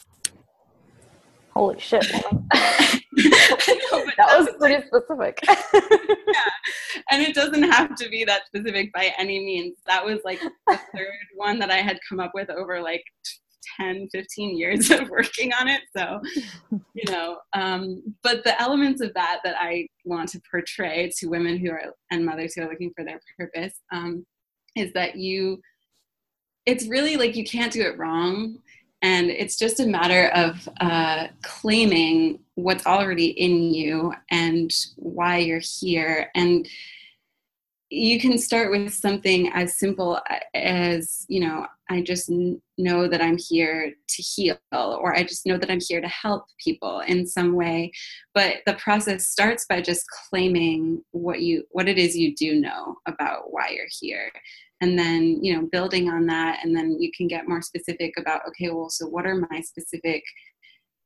Holy 1.55 1.79
shit. 1.79 2.05
know, 2.13 2.47
that 2.53 4.15
that 4.17 4.39
was 4.39 4.49
pretty 4.59 4.87
specific. 4.87 5.39
yeah. 5.43 7.03
And 7.11 7.23
it 7.23 7.35
doesn't 7.35 7.63
have 7.63 7.95
to 7.97 8.09
be 8.09 8.25
that 8.25 8.47
specific 8.47 8.93
by 8.93 9.13
any 9.19 9.39
means. 9.39 9.77
That 9.87 10.05
was 10.05 10.19
like 10.25 10.41
the 10.41 10.51
third 10.97 11.27
one 11.37 11.59
that 11.61 11.71
I 11.71 11.77
had 11.77 11.99
come 12.09 12.21
up 12.21 12.33
with 12.35 12.51
over 12.51 12.81
like 12.81 13.05
10, 13.79 14.09
15 14.11 14.57
years 14.57 14.91
of 14.91 15.09
working 15.09 15.53
on 15.53 15.69
it. 15.69 15.83
So, 15.97 16.21
you 16.95 17.11
know, 17.11 17.39
um, 17.55 18.03
but 18.23 18.45
the 18.45 18.61
elements 18.61 19.01
of 19.01 19.15
that 19.15 19.41
that 19.45 19.57
I 19.59 19.87
want 20.05 20.31
to 20.31 20.41
portray 20.51 21.11
to 21.19 21.29
women 21.29 21.57
who 21.57 21.71
are 21.71 21.83
and 22.11 22.25
mothers 22.25 22.55
who 22.55 22.63
are 22.63 22.69
looking 22.69 22.93
for 22.97 23.05
their 23.05 23.21
purpose 23.39 23.81
um, 23.93 24.27
is 24.77 24.93
that 24.95 25.17
you, 25.17 25.61
it's 26.67 26.87
really 26.89 27.17
like 27.17 27.37
you 27.37 27.45
can't 27.45 27.73
do 27.73 27.83
it 27.83 27.99
wrong. 27.99 28.59
And 29.05 29.29
it's 29.29 29.57
just 29.57 29.81
a 29.81 29.87
matter 29.87 30.29
of 30.29 30.67
uh, 30.81 31.27
claiming 31.43 32.39
what's 32.55 32.87
already 32.87 33.27
in 33.27 33.75
you 33.75 34.15
and 34.31 34.75
why 34.97 35.37
you're 35.37 35.61
here. 35.61 36.31
And 36.35 36.67
you 37.95 38.19
can 38.19 38.37
start 38.39 38.71
with 38.71 38.93
something 38.93 39.51
as 39.53 39.79
simple 39.79 40.21
as 40.55 41.25
you 41.29 41.41
know 41.41 41.67
i 41.91 42.01
just 42.01 42.31
know 42.77 43.07
that 43.07 43.21
i'm 43.21 43.39
here 43.39 43.93
to 44.09 44.23
heal 44.23 44.59
or 44.73 45.15
i 45.17 45.23
just 45.23 45.47
know 45.47 45.57
that 45.57 45.71
i'm 45.71 45.81
here 45.81 46.01
to 46.01 46.09
help 46.09 46.45
people 46.63 47.01
in 47.07 47.27
some 47.27 47.55
way. 47.55 47.93
But 48.35 48.57
the 48.67 48.75
process 48.75 49.29
starts 49.29 49.67
by 49.69 49.81
just 49.81 50.05
claiming 50.29 51.03
what 51.13 51.41
you 51.41 51.65
what 51.71 51.89
it 51.89 51.99
is 51.99 52.17
you 52.17 52.35
do 52.35 52.61
know 52.61 52.97
about 53.07 53.53
why 53.53 53.71
you're 53.71 53.87
here. 54.01 54.31
And 54.81 54.99
then 54.99 55.43
you 55.43 55.55
know 55.55 55.69
building 55.71 56.11
on 56.11 56.27
that 56.27 56.61
and 56.63 56.77
then 56.77 57.01
you 57.01 57.11
can 57.17 57.29
get 57.29 57.49
more 57.49 57.63
specific 57.63 58.15
about 58.19 58.43
okay 58.49 58.71
well 58.71 58.91
so 58.91 59.07
what 59.07 59.27
are 59.27 59.47
my 59.51 59.61
specific 59.61 60.23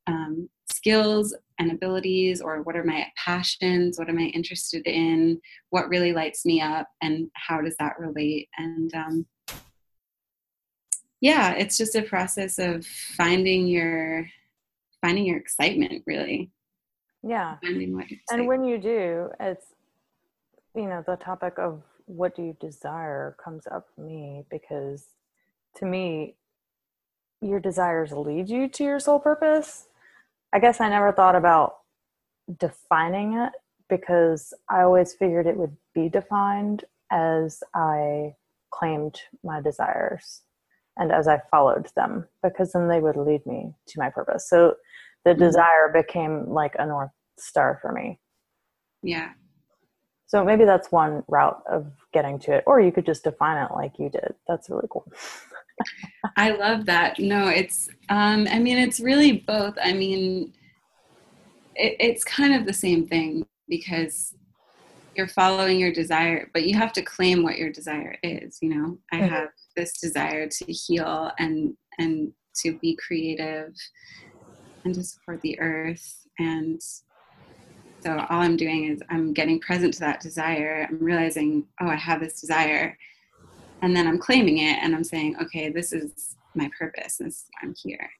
um, 0.09 0.49
skills 0.71 1.37
and 1.61 1.71
abilities 1.71 2.41
or 2.41 2.62
what 2.62 2.77
are 2.77 2.85
my 2.85 3.07
passions 3.17 3.99
what 3.99 4.09
am 4.09 4.19
i 4.19 4.25
interested 4.35 4.87
in 4.87 5.41
what 5.71 5.88
really 5.88 6.12
lights 6.12 6.45
me 6.45 6.61
up 6.61 6.88
and 7.03 7.31
how 7.35 7.61
does 7.61 7.77
that 7.79 7.99
relate? 7.99 8.49
And 8.57 8.95
um, 8.95 9.27
yeah 11.21 11.53
it's 11.53 11.77
just 11.77 11.95
a 11.95 12.03
process 12.03 12.59
of 12.59 12.87
finding 12.87 13.67
your 13.67 14.27
finding 15.00 15.27
your 15.27 15.37
excitement 15.37 16.03
really. 16.07 16.50
Yeah. 17.23 17.57
And 17.62 18.47
when 18.47 18.65
you 18.65 18.79
do 18.79 19.31
it's 19.41 19.67
you 20.75 20.87
know 20.87 21.03
the 21.07 21.17
topic 21.17 21.55
of 21.59 21.83
what 22.07 22.35
do 22.35 22.43
you 22.43 22.57
desire 22.61 23.37
comes 23.43 23.67
up 23.71 23.88
for 23.95 24.00
me 24.00 24.45
because 24.50 25.07
to 25.77 25.85
me 25.85 26.37
your 27.41 27.61
desires 27.61 28.12
lead 28.12 28.49
you 28.49 28.69
to 28.69 28.85
your 28.85 28.99
soul 28.99 29.19
purpose 29.19 29.88
I 30.52 30.59
guess 30.59 30.81
I 30.81 30.88
never 30.88 31.12
thought 31.12 31.37
about 31.37 31.76
defining 32.59 33.35
it 33.35 33.52
because 33.88 34.52
I 34.69 34.83
always 34.83 35.14
figured 35.14 35.47
it 35.47 35.57
would 35.57 35.76
be 35.95 36.09
defined 36.09 36.85
as 37.11 37.62
I 37.75 38.35
claimed 38.71 39.21
my 39.43 39.61
desires 39.61 40.43
and 40.97 41.12
as 41.12 41.28
I 41.28 41.40
followed 41.50 41.88
them 41.97 42.26
because 42.43 42.73
then 42.73 42.88
they 42.88 43.00
would 43.00 43.17
lead 43.17 43.45
me 43.47 43.75
to 43.88 43.99
my 43.99 44.11
purpose. 44.11 44.49
So 44.49 44.75
the 45.25 45.31
mm-hmm. 45.31 45.40
desire 45.40 45.93
became 45.93 46.49
like 46.49 46.75
a 46.78 46.87
north 46.87 47.11
star 47.38 47.78
for 47.81 47.93
me. 47.93 48.19
Yeah. 49.02 49.31
So 50.26 50.45
maybe 50.45 50.64
that's 50.64 50.93
one 50.93 51.25
route 51.28 51.62
of 51.71 51.87
getting 52.12 52.38
to 52.40 52.57
it 52.57 52.64
or 52.67 52.81
you 52.81 52.93
could 52.93 53.07
just 53.07 53.25
define 53.25 53.62
it 53.64 53.73
like 53.75 53.99
you 53.99 54.11
did. 54.11 54.35
That's 54.47 54.69
really 54.69 54.88
cool. 54.90 55.11
I 56.37 56.50
love 56.50 56.87
that. 56.87 57.18
No, 57.18 57.49
it's, 57.49 57.88
um, 58.08 58.47
I 58.50 58.58
mean, 58.58 58.78
it's 58.78 59.00
really 59.00 59.44
both. 59.47 59.75
I 59.82 59.92
mean, 59.92 60.52
it, 61.75 61.97
it's 62.00 62.25
kind 62.25 62.54
of 62.54 62.66
the 62.66 62.73
same 62.73 63.06
thing 63.06 63.47
because 63.68 64.35
you're 65.16 65.28
following 65.28 65.78
your 65.78 65.92
desire, 65.92 66.49
but 66.52 66.64
you 66.64 66.76
have 66.76 66.92
to 66.92 67.02
claim 67.02 67.42
what 67.42 67.58
your 67.58 67.70
desire 67.70 68.16
is. 68.23 68.58
You 68.62 68.75
know, 68.75 68.99
I 69.12 69.16
mm-hmm. 69.16 69.35
have 69.35 69.49
this 69.76 69.99
desire 70.00 70.49
to 70.49 70.64
heal 70.73 71.32
and, 71.38 71.75
and 71.99 72.32
to 72.62 72.78
be 72.78 72.97
creative 72.97 73.75
and 74.85 74.94
to 74.94 75.02
support 75.02 75.40
the 75.42 75.58
earth. 75.61 76.26
And 76.38 76.80
so 78.00 78.12
all 78.30 78.40
I'm 78.40 78.56
doing 78.56 78.85
is 78.85 79.02
I'm 79.11 79.32
getting 79.32 79.61
present 79.61 79.94
to 79.94 80.00
that 80.00 80.20
desire. 80.20 80.87
I'm 80.88 80.99
realizing, 80.99 81.66
oh, 81.80 81.88
I 81.88 81.97
have 81.97 82.20
this 82.20 82.40
desire 82.40 82.97
and 83.82 83.94
then 83.94 84.06
i'm 84.06 84.18
claiming 84.18 84.58
it 84.58 84.78
and 84.82 84.94
i'm 84.94 85.04
saying 85.04 85.37
okay 85.40 85.70
this 85.70 85.92
is 85.92 86.37
my 86.54 86.70
purpose. 86.78 87.18
This 87.18 87.35
is 87.35 87.44
why 87.52 87.68
i'm 87.68 87.75
here. 87.82 88.11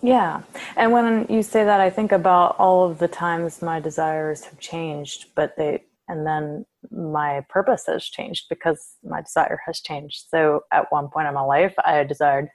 Yeah. 0.00 0.42
And 0.76 0.92
when 0.92 1.26
you 1.28 1.42
say 1.42 1.64
that 1.64 1.80
i 1.80 1.90
think 1.90 2.12
about 2.12 2.56
all 2.58 2.88
of 2.88 2.98
the 2.98 3.08
times 3.08 3.62
my 3.62 3.80
desires 3.80 4.44
have 4.44 4.58
changed 4.58 5.26
but 5.34 5.56
they 5.56 5.82
and 6.08 6.26
then 6.26 6.66
my 6.90 7.42
purpose 7.48 7.84
has 7.86 8.04
changed 8.04 8.44
because 8.50 8.96
my 9.02 9.22
desire 9.22 9.58
has 9.64 9.80
changed. 9.80 10.26
So 10.28 10.64
at 10.70 10.92
one 10.92 11.08
point 11.08 11.28
in 11.28 11.34
my 11.34 11.42
life 11.42 11.74
i 11.84 12.04
desired 12.04 12.48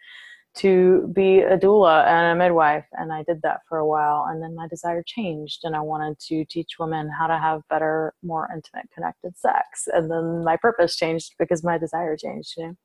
to 0.55 1.09
be 1.13 1.39
a 1.39 1.57
doula 1.57 2.05
and 2.07 2.33
a 2.33 2.43
midwife 2.43 2.85
and 2.93 3.13
i 3.13 3.23
did 3.23 3.41
that 3.43 3.59
for 3.67 3.77
a 3.77 3.85
while 3.85 4.25
and 4.29 4.41
then 4.41 4.55
my 4.55 4.67
desire 4.67 5.03
changed 5.05 5.59
and 5.63 5.75
i 5.75 5.79
wanted 5.79 6.17
to 6.19 6.43
teach 6.45 6.79
women 6.79 7.09
how 7.09 7.27
to 7.27 7.37
have 7.37 7.61
better 7.69 8.13
more 8.23 8.49
intimate 8.53 8.89
connected 8.93 9.37
sex 9.37 9.87
and 9.93 10.09
then 10.09 10.43
my 10.43 10.57
purpose 10.57 10.95
changed 10.95 11.33
because 11.37 11.63
my 11.63 11.77
desire 11.77 12.17
changed 12.17 12.55
you 12.57 12.67
know? 12.67 12.75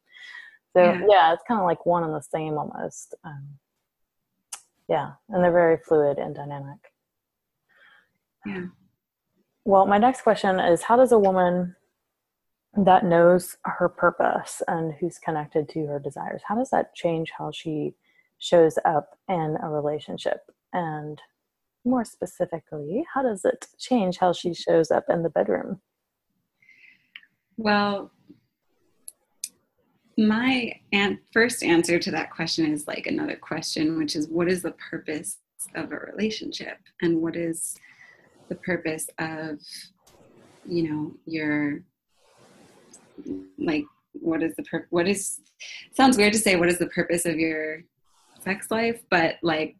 So 0.76 0.83
yeah, 0.83 1.00
yeah 1.09 1.33
it's 1.33 1.42
kind 1.47 1.61
of 1.61 1.66
like 1.66 1.87
one 1.87 2.04
and 2.04 2.14
the 2.14 2.21
same 2.21 2.59
almost 2.59 3.14
um, 3.25 3.49
yeah 4.88 5.12
and 5.30 5.42
they're 5.42 5.52
very 5.52 5.78
fluid 5.78 6.18
and 6.18 6.35
dynamic. 6.35 6.78
Yeah. 8.44 8.66
Well 9.64 9.87
my 9.87 9.99
next 9.99 10.23
question 10.23 10.61
is 10.61 10.83
how 10.83 10.97
does 10.97 11.12
a 11.12 11.18
woman 11.18 11.76
that 12.76 13.04
knows 13.04 13.57
her 13.64 13.88
purpose 13.88 14.62
and 14.66 14.95
who's 14.95 15.19
connected 15.19 15.69
to 15.71 15.87
her 15.87 15.99
desires. 15.99 16.43
How 16.47 16.57
does 16.57 16.71
that 16.71 16.95
change 16.95 17.31
how 17.37 17.50
she 17.52 17.95
shows 18.38 18.78
up 18.85 19.19
in 19.28 19.57
a 19.62 19.69
relationship? 19.69 20.40
And 20.73 21.21
more 21.85 22.04
specifically 22.04 23.04
how 23.12 23.23
does 23.23 23.45
it 23.45 23.66
change 23.78 24.19
how 24.19 24.33
she 24.33 24.54
shows 24.54 24.90
up 24.90 25.04
in 25.09 25.23
the 25.23 25.31
bedroom? 25.31 25.81
Well 27.57 28.11
my 30.16 30.73
an- 30.93 31.19
first 31.33 31.64
answer 31.64 31.99
to 31.99 32.11
that 32.12 32.31
question 32.31 32.73
is 32.73 32.87
like 32.87 33.07
another 33.07 33.37
question 33.37 33.99
which 33.99 34.14
is 34.14 34.28
what 34.28 34.49
is 34.49 34.62
the 34.62 34.73
purpose 34.73 35.38
of 35.75 35.93
a 35.93 35.97
relationship? 35.97 36.78
And 37.02 37.21
what 37.21 37.37
is 37.37 37.76
the 38.49 38.54
purpose 38.54 39.09
of 39.19 39.59
you 40.66 40.88
know 40.88 41.12
your 41.26 41.83
like 43.59 43.85
what 44.12 44.42
is 44.42 44.54
the 44.56 44.62
pur- 44.62 44.87
what 44.90 45.09
is 45.09 45.40
sounds 45.92 46.16
weird 46.16 46.33
to 46.33 46.38
say 46.38 46.56
what 46.56 46.68
is 46.68 46.78
the 46.78 46.87
purpose 46.88 47.26
of 47.26 47.38
your 47.38 47.83
sex 48.40 48.71
life 48.71 49.02
but 49.11 49.37
like 49.42 49.76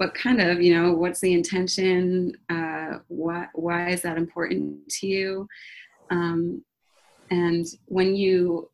what 0.00 0.14
kind 0.14 0.40
of 0.40 0.62
you 0.62 0.74
know 0.74 0.94
what's 0.94 1.20
the 1.20 1.34
intention 1.34 2.32
uh 2.48 2.98
why 3.08 3.46
why 3.52 3.90
is 3.90 4.00
that 4.00 4.16
important 4.16 4.88
to 4.88 5.06
you? 5.06 5.46
Um 6.08 6.64
and 7.30 7.66
when 7.84 8.16
you 8.16 8.70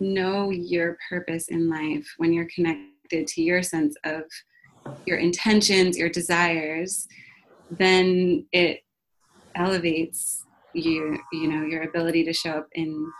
know 0.00 0.50
your 0.50 0.98
purpose 1.08 1.48
in 1.48 1.70
life 1.70 2.06
when 2.16 2.32
you're 2.32 2.48
connected 2.52 3.28
to 3.28 3.42
your 3.42 3.62
sense 3.62 3.94
of 4.02 4.22
your 5.06 5.18
intentions 5.18 5.96
your 5.96 6.08
desires 6.08 7.06
then 7.70 8.44
it 8.50 8.80
elevates 9.54 10.44
you 10.74 11.18
you 11.32 11.48
know 11.48 11.64
your 11.64 11.82
ability 11.82 12.24
to 12.24 12.32
show 12.32 12.50
up 12.50 12.68
in 12.72 13.10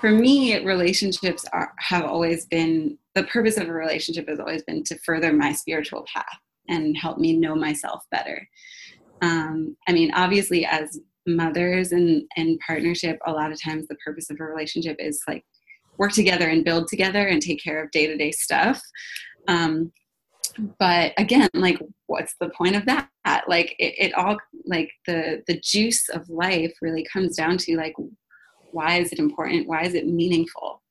for 0.00 0.10
me 0.10 0.62
relationships 0.64 1.44
are, 1.52 1.72
have 1.78 2.04
always 2.04 2.46
been 2.46 2.96
the 3.14 3.24
purpose 3.24 3.56
of 3.56 3.68
a 3.68 3.72
relationship 3.72 4.28
has 4.28 4.38
always 4.38 4.62
been 4.64 4.82
to 4.84 4.98
further 5.04 5.32
my 5.32 5.52
spiritual 5.52 6.04
path 6.12 6.38
and 6.68 6.96
help 6.96 7.18
me 7.18 7.32
know 7.32 7.54
myself 7.54 8.02
better. 8.10 8.46
Um, 9.22 9.76
i 9.88 9.92
mean 9.92 10.12
obviously 10.14 10.66
as 10.66 11.00
mothers 11.26 11.92
and 11.92 12.22
and 12.36 12.58
partnership 12.60 13.18
a 13.26 13.32
lot 13.32 13.50
of 13.50 13.60
times 13.60 13.88
the 13.88 13.96
purpose 13.96 14.30
of 14.30 14.38
a 14.38 14.44
relationship 14.44 14.96
is 14.98 15.20
like 15.26 15.44
work 15.98 16.12
together 16.12 16.48
and 16.48 16.64
build 16.64 16.88
together 16.88 17.26
and 17.26 17.40
take 17.40 17.62
care 17.62 17.82
of 17.82 17.90
day-to-day 17.90 18.32
stuff. 18.32 18.80
Um, 19.48 19.92
but 20.78 21.12
again 21.18 21.48
like 21.54 21.78
what's 22.06 22.34
the 22.40 22.50
point 22.50 22.76
of 22.76 22.86
that? 22.86 23.08
Like 23.48 23.74
it, 23.78 23.94
it, 23.98 24.14
all 24.14 24.36
like 24.64 24.90
the 25.06 25.42
the 25.46 25.60
juice 25.60 26.08
of 26.08 26.28
life 26.28 26.72
really 26.80 27.06
comes 27.12 27.36
down 27.36 27.58
to 27.58 27.76
like 27.76 27.94
why 28.72 28.98
is 28.98 29.12
it 29.12 29.18
important? 29.18 29.68
Why 29.68 29.82
is 29.82 29.94
it 29.94 30.06
meaningful 30.06 30.82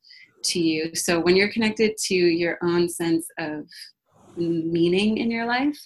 to 0.46 0.60
you? 0.60 0.96
So 0.96 1.20
when 1.20 1.36
you're 1.36 1.52
connected 1.52 1.98
to 2.06 2.16
your 2.16 2.58
own 2.62 2.90
sense 2.90 3.28
of 3.40 3.66
meaning 4.38 5.18
in 5.18 5.32
your 5.32 5.46
life 5.46 5.78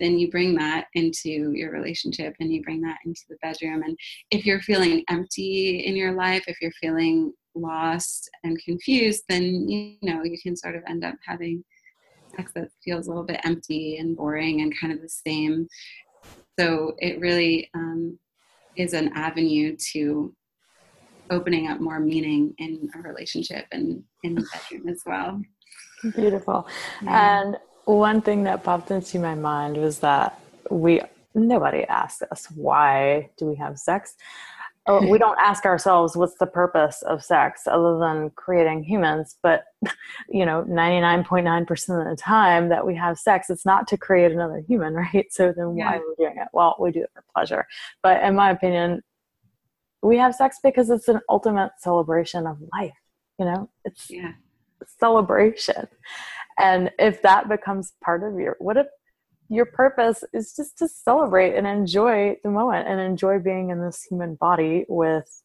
then 0.00 0.18
you 0.18 0.28
bring 0.30 0.56
that 0.56 0.86
into 0.94 1.52
your 1.52 1.70
relationship 1.70 2.34
and 2.40 2.52
you 2.52 2.60
bring 2.62 2.80
that 2.80 2.98
into 3.06 3.20
the 3.28 3.36
bedroom. 3.40 3.82
And 3.84 3.96
if 4.32 4.44
you're 4.44 4.60
feeling 4.62 5.04
empty 5.08 5.84
in 5.86 5.94
your 5.94 6.12
life 6.12 6.44
if 6.48 6.60
you're 6.60 6.72
feeling 6.72 7.32
lost 7.54 8.30
and 8.44 8.58
confused 8.64 9.22
then 9.28 9.68
you 9.68 9.96
know 10.02 10.24
you 10.24 10.38
can 10.42 10.56
sort 10.56 10.74
of 10.74 10.82
end 10.88 11.04
up 11.04 11.14
having 11.24 11.62
sex 12.36 12.52
that 12.54 12.68
feels 12.84 13.06
a 13.06 13.10
little 13.10 13.24
bit 13.24 13.40
empty 13.44 13.96
and 13.98 14.16
boring 14.16 14.60
and 14.60 14.74
kind 14.78 14.92
of 14.92 15.00
the 15.00 15.08
same 15.08 15.68
so 16.58 16.94
it 16.98 17.18
really 17.18 17.70
um, 17.74 18.18
is 18.76 18.92
an 18.92 19.10
avenue 19.14 19.76
to 19.92 20.34
opening 21.30 21.68
up 21.68 21.80
more 21.80 21.98
meaning 21.98 22.54
in 22.58 22.90
a 22.94 22.98
relationship 22.98 23.66
and 23.72 24.02
in 24.22 24.34
the 24.34 24.46
bedroom 24.52 24.88
as 24.88 25.02
well. 25.06 25.40
Beautiful. 26.14 26.66
Yeah. 27.02 27.42
And 27.42 27.56
one 27.84 28.20
thing 28.20 28.44
that 28.44 28.62
popped 28.62 28.90
into 28.90 29.18
my 29.18 29.34
mind 29.34 29.76
was 29.76 30.00
that 30.00 30.38
we 30.70 31.00
nobody 31.34 31.84
asks 31.84 32.22
us 32.30 32.46
why 32.54 33.30
do 33.38 33.46
we 33.46 33.54
have 33.56 33.78
sex 33.78 34.16
or 34.86 35.06
we 35.08 35.18
don't 35.24 35.38
ask 35.38 35.64
ourselves 35.64 36.16
what's 36.16 36.36
the 36.38 36.46
purpose 36.46 37.02
of 37.02 37.24
sex? 37.24 37.62
other 37.66 37.98
than 37.98 38.30
creating 38.30 38.84
humans. 38.84 39.36
But 39.42 39.64
you 40.28 40.46
know 40.46 40.64
99.9% 40.68 41.70
of 42.00 42.08
the 42.08 42.16
time 42.16 42.68
that 42.68 42.86
we 42.86 42.94
have 42.96 43.18
sex 43.18 43.50
it's 43.50 43.66
not 43.66 43.86
to 43.88 43.96
create 43.96 44.32
another 44.32 44.62
human 44.66 44.94
right? 45.14 45.26
So 45.30 45.52
then 45.56 45.68
why 45.68 45.76
yeah. 45.76 45.96
are 45.96 46.00
we 46.00 46.24
doing 46.24 46.38
it? 46.38 46.48
Well 46.52 46.76
we 46.78 46.92
do 46.92 47.02
it 47.02 47.10
for 47.14 47.24
pleasure. 47.34 47.66
But 48.02 48.22
in 48.22 48.34
my 48.34 48.50
opinion 48.50 49.02
we 50.02 50.16
have 50.18 50.34
sex 50.34 50.58
because 50.62 50.90
it's 50.90 51.08
an 51.08 51.20
ultimate 51.28 51.72
celebration 51.78 52.46
of 52.46 52.58
life 52.72 52.92
you 53.38 53.44
know? 53.44 53.68
It's 53.84 54.10
yeah. 54.10 54.32
celebration. 54.98 55.88
And 56.58 56.90
if 56.98 57.22
that 57.22 57.48
becomes 57.48 57.94
part 58.02 58.22
of 58.22 58.38
your 58.38 58.56
what 58.58 58.76
if 58.76 58.86
your 59.52 59.66
purpose 59.66 60.24
is 60.32 60.56
just 60.56 60.78
to 60.78 60.88
celebrate 60.88 61.56
and 61.56 61.66
enjoy 61.66 62.36
the 62.42 62.50
moment 62.50 62.88
and 62.88 62.98
enjoy 62.98 63.38
being 63.38 63.68
in 63.68 63.82
this 63.82 64.02
human 64.02 64.34
body 64.36 64.86
with 64.88 65.42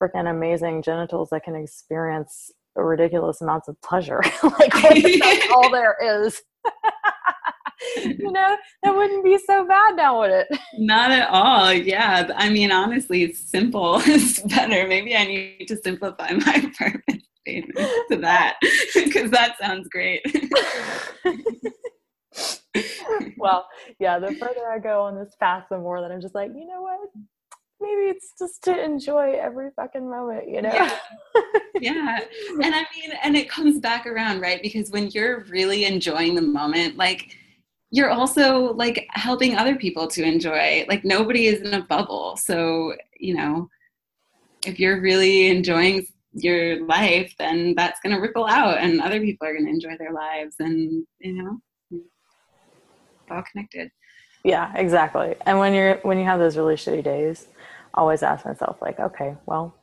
freaking 0.00 0.30
amazing 0.30 0.82
genitals 0.82 1.30
that 1.30 1.42
can 1.42 1.54
experience 1.54 2.52
ridiculous 2.76 3.40
amounts 3.40 3.66
of 3.66 3.80
pleasure. 3.80 4.20
like 4.42 4.72
that's 4.72 5.50
all 5.54 5.70
there 5.70 5.96
is. 6.02 6.42
you 7.96 8.30
know, 8.30 8.56
that 8.82 8.94
wouldn't 8.94 9.24
be 9.24 9.38
so 9.38 9.66
bad 9.66 9.96
now, 9.96 10.18
would 10.18 10.30
it? 10.30 10.46
Not 10.76 11.10
at 11.10 11.30
all. 11.30 11.72
Yeah. 11.72 12.30
I 12.36 12.50
mean, 12.50 12.70
honestly, 12.70 13.32
simple 13.32 14.00
is 14.06 14.40
better. 14.40 14.86
Maybe 14.86 15.16
I 15.16 15.24
need 15.24 15.66
to 15.68 15.76
simplify 15.76 16.32
my 16.32 16.72
purpose 16.78 17.22
statement 17.40 17.90
to 18.10 18.16
that 18.18 18.58
because 18.94 19.30
that 19.30 19.56
sounds 19.58 19.88
great 19.88 20.20
well, 23.38 23.68
yeah, 23.98 24.18
the 24.18 24.34
further 24.34 24.68
I 24.70 24.78
go 24.78 25.02
on 25.02 25.16
this 25.16 25.34
path, 25.38 25.66
the 25.70 25.78
more 25.78 26.00
that 26.00 26.10
I'm 26.10 26.20
just 26.20 26.34
like, 26.34 26.50
you 26.54 26.66
know 26.66 26.82
what? 26.82 27.00
Maybe 27.80 28.10
it's 28.10 28.32
just 28.38 28.62
to 28.64 28.82
enjoy 28.84 29.38
every 29.40 29.70
fucking 29.76 30.08
moment, 30.08 30.48
you 30.48 30.62
know? 30.62 30.72
Yeah. 30.72 30.98
yeah. 31.80 32.18
And 32.62 32.74
I 32.74 32.80
mean, 32.96 33.12
and 33.22 33.36
it 33.36 33.48
comes 33.48 33.78
back 33.78 34.06
around, 34.06 34.40
right? 34.40 34.60
Because 34.60 34.90
when 34.90 35.08
you're 35.08 35.44
really 35.44 35.84
enjoying 35.84 36.34
the 36.34 36.42
moment, 36.42 36.96
like, 36.96 37.36
you're 37.90 38.10
also 38.10 38.74
like 38.74 39.06
helping 39.10 39.56
other 39.56 39.76
people 39.76 40.08
to 40.08 40.22
enjoy. 40.22 40.84
Like, 40.88 41.04
nobody 41.04 41.46
is 41.46 41.60
in 41.60 41.72
a 41.74 41.84
bubble. 41.84 42.36
So, 42.36 42.94
you 43.18 43.34
know, 43.34 43.68
if 44.66 44.80
you're 44.80 45.00
really 45.00 45.48
enjoying 45.48 46.06
your 46.32 46.84
life, 46.86 47.34
then 47.38 47.74
that's 47.76 48.00
going 48.00 48.14
to 48.14 48.20
ripple 48.20 48.46
out 48.46 48.78
and 48.78 49.00
other 49.00 49.20
people 49.20 49.46
are 49.46 49.52
going 49.52 49.64
to 49.64 49.70
enjoy 49.70 49.96
their 49.98 50.12
lives. 50.12 50.56
And, 50.58 51.06
you 51.20 51.42
know, 51.42 51.60
all 53.30 53.42
connected. 53.50 53.90
Yeah 54.44 54.72
exactly. 54.76 55.34
And 55.46 55.58
when 55.58 55.74
you're 55.74 55.96
when 55.98 56.18
you 56.18 56.24
have 56.24 56.38
those 56.38 56.56
really 56.56 56.76
shitty 56.76 57.04
days 57.04 57.46
I 57.94 58.00
always 58.00 58.22
ask 58.22 58.44
myself 58.44 58.78
like 58.80 58.98
okay 59.00 59.36
well 59.46 59.74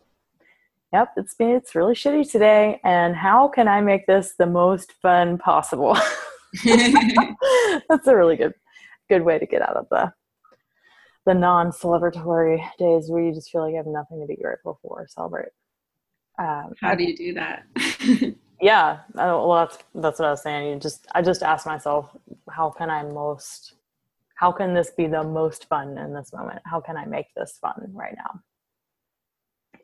yep 0.93 1.11
it's 1.17 1.33
been 1.33 1.49
it's 1.49 1.75
really 1.75 1.95
shitty 1.95 2.29
today 2.31 2.79
and 2.83 3.15
how 3.15 3.47
can 3.47 3.67
i 3.67 3.81
make 3.81 4.05
this 4.07 4.33
the 4.37 4.45
most 4.45 4.93
fun 5.01 5.37
possible? 5.37 5.97
That's 7.89 8.07
a 8.07 8.15
really 8.15 8.37
good 8.37 8.53
good 9.09 9.23
way 9.23 9.37
to 9.37 9.45
get 9.45 9.61
out 9.61 9.75
of 9.75 9.87
the 9.89 10.11
the 11.25 11.33
non-celebratory 11.33 12.63
days 12.77 13.09
where 13.09 13.23
you 13.23 13.33
just 13.33 13.49
feel 13.49 13.61
like 13.61 13.71
you 13.71 13.77
have 13.77 13.87
nothing 13.87 14.21
to 14.21 14.27
be 14.27 14.35
grateful 14.35 14.79
for 14.81 15.01
or 15.01 15.07
celebrate. 15.07 15.49
Um, 16.37 16.73
how 16.79 16.95
do 16.95 17.03
you 17.03 17.15
do 17.15 17.33
that 17.33 17.63
yeah 18.61 18.99
well 19.13 19.53
that's 19.53 19.77
that's 19.95 20.19
what 20.19 20.27
i 20.27 20.31
was 20.31 20.41
saying. 20.41 20.73
You 20.73 20.79
just 20.79 21.07
i 21.13 21.21
just 21.21 21.43
ask 21.43 21.65
myself 21.65 22.15
how 22.49 22.69
can 22.69 22.89
i 22.89 23.03
most 23.03 23.73
how 24.35 24.51
can 24.51 24.73
this 24.73 24.91
be 24.91 25.07
the 25.07 25.23
most 25.23 25.69
fun 25.69 25.97
in 25.97 26.13
this 26.13 26.33
moment? 26.33 26.61
How 26.65 26.79
can 26.81 26.97
i 26.97 27.05
make 27.05 27.27
this 27.35 27.57
fun 27.61 27.91
right 27.93 28.15
now? 28.15 28.41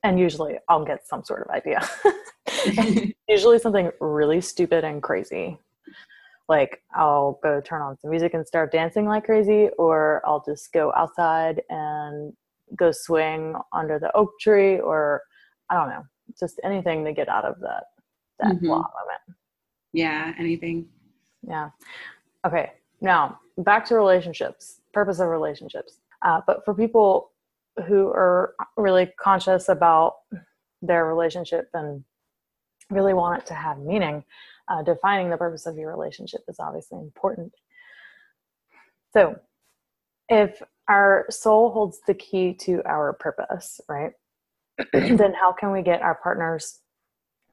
And 0.03 0.19
usually 0.19 0.57
i'll 0.69 0.85
get 0.85 1.07
some 1.07 1.23
sort 1.23 1.47
of 1.47 1.49
idea. 1.49 1.81
Usually 3.29 3.59
something 3.59 3.91
really 3.99 4.41
stupid 4.41 4.83
and 4.83 5.01
crazy. 5.01 5.57
Like 6.49 6.81
i'll 6.95 7.39
go 7.43 7.61
turn 7.61 7.81
on 7.81 7.97
some 7.99 8.11
music 8.11 8.33
and 8.33 8.45
start 8.45 8.71
dancing 8.71 9.05
like 9.05 9.25
crazy 9.25 9.69
or 9.77 10.21
i'll 10.25 10.43
just 10.45 10.71
go 10.73 10.91
outside 10.95 11.61
and 11.69 12.33
go 12.75 12.91
swing 12.91 13.55
under 13.73 13.99
the 13.99 14.15
oak 14.15 14.31
tree 14.39 14.79
or 14.79 15.21
i 15.69 15.75
don't 15.75 15.89
know 15.89 16.03
just 16.39 16.59
anything 16.63 17.03
to 17.05 17.13
get 17.13 17.29
out 17.29 17.45
of 17.45 17.59
that 17.59 17.83
that 18.41 18.55
mm-hmm. 18.55 18.67
moment. 18.67 18.87
Yeah, 19.93 20.33
anything. 20.37 20.87
Yeah. 21.41 21.69
Okay. 22.45 22.71
Now 23.01 23.39
back 23.57 23.85
to 23.85 23.95
relationships. 23.95 24.81
Purpose 24.93 25.19
of 25.19 25.27
relationships. 25.29 25.99
Uh, 26.21 26.41
but 26.45 26.63
for 26.65 26.73
people 26.73 27.31
who 27.87 28.07
are 28.07 28.53
really 28.77 29.11
conscious 29.19 29.69
about 29.69 30.17
their 30.81 31.05
relationship 31.05 31.69
and 31.73 32.03
really 32.89 33.13
want 33.13 33.41
it 33.41 33.45
to 33.47 33.53
have 33.53 33.79
meaning, 33.79 34.23
uh, 34.67 34.83
defining 34.83 35.29
the 35.29 35.37
purpose 35.37 35.65
of 35.65 35.77
your 35.77 35.89
relationship 35.89 36.41
is 36.47 36.59
obviously 36.59 36.99
important. 36.99 37.53
So, 39.13 39.35
if 40.29 40.61
our 40.87 41.25
soul 41.29 41.71
holds 41.71 41.99
the 42.07 42.13
key 42.13 42.53
to 42.61 42.81
our 42.85 43.13
purpose, 43.13 43.81
right, 43.89 44.11
then 44.93 45.33
how 45.33 45.51
can 45.51 45.71
we 45.71 45.81
get 45.81 46.01
our 46.01 46.15
partners 46.15 46.79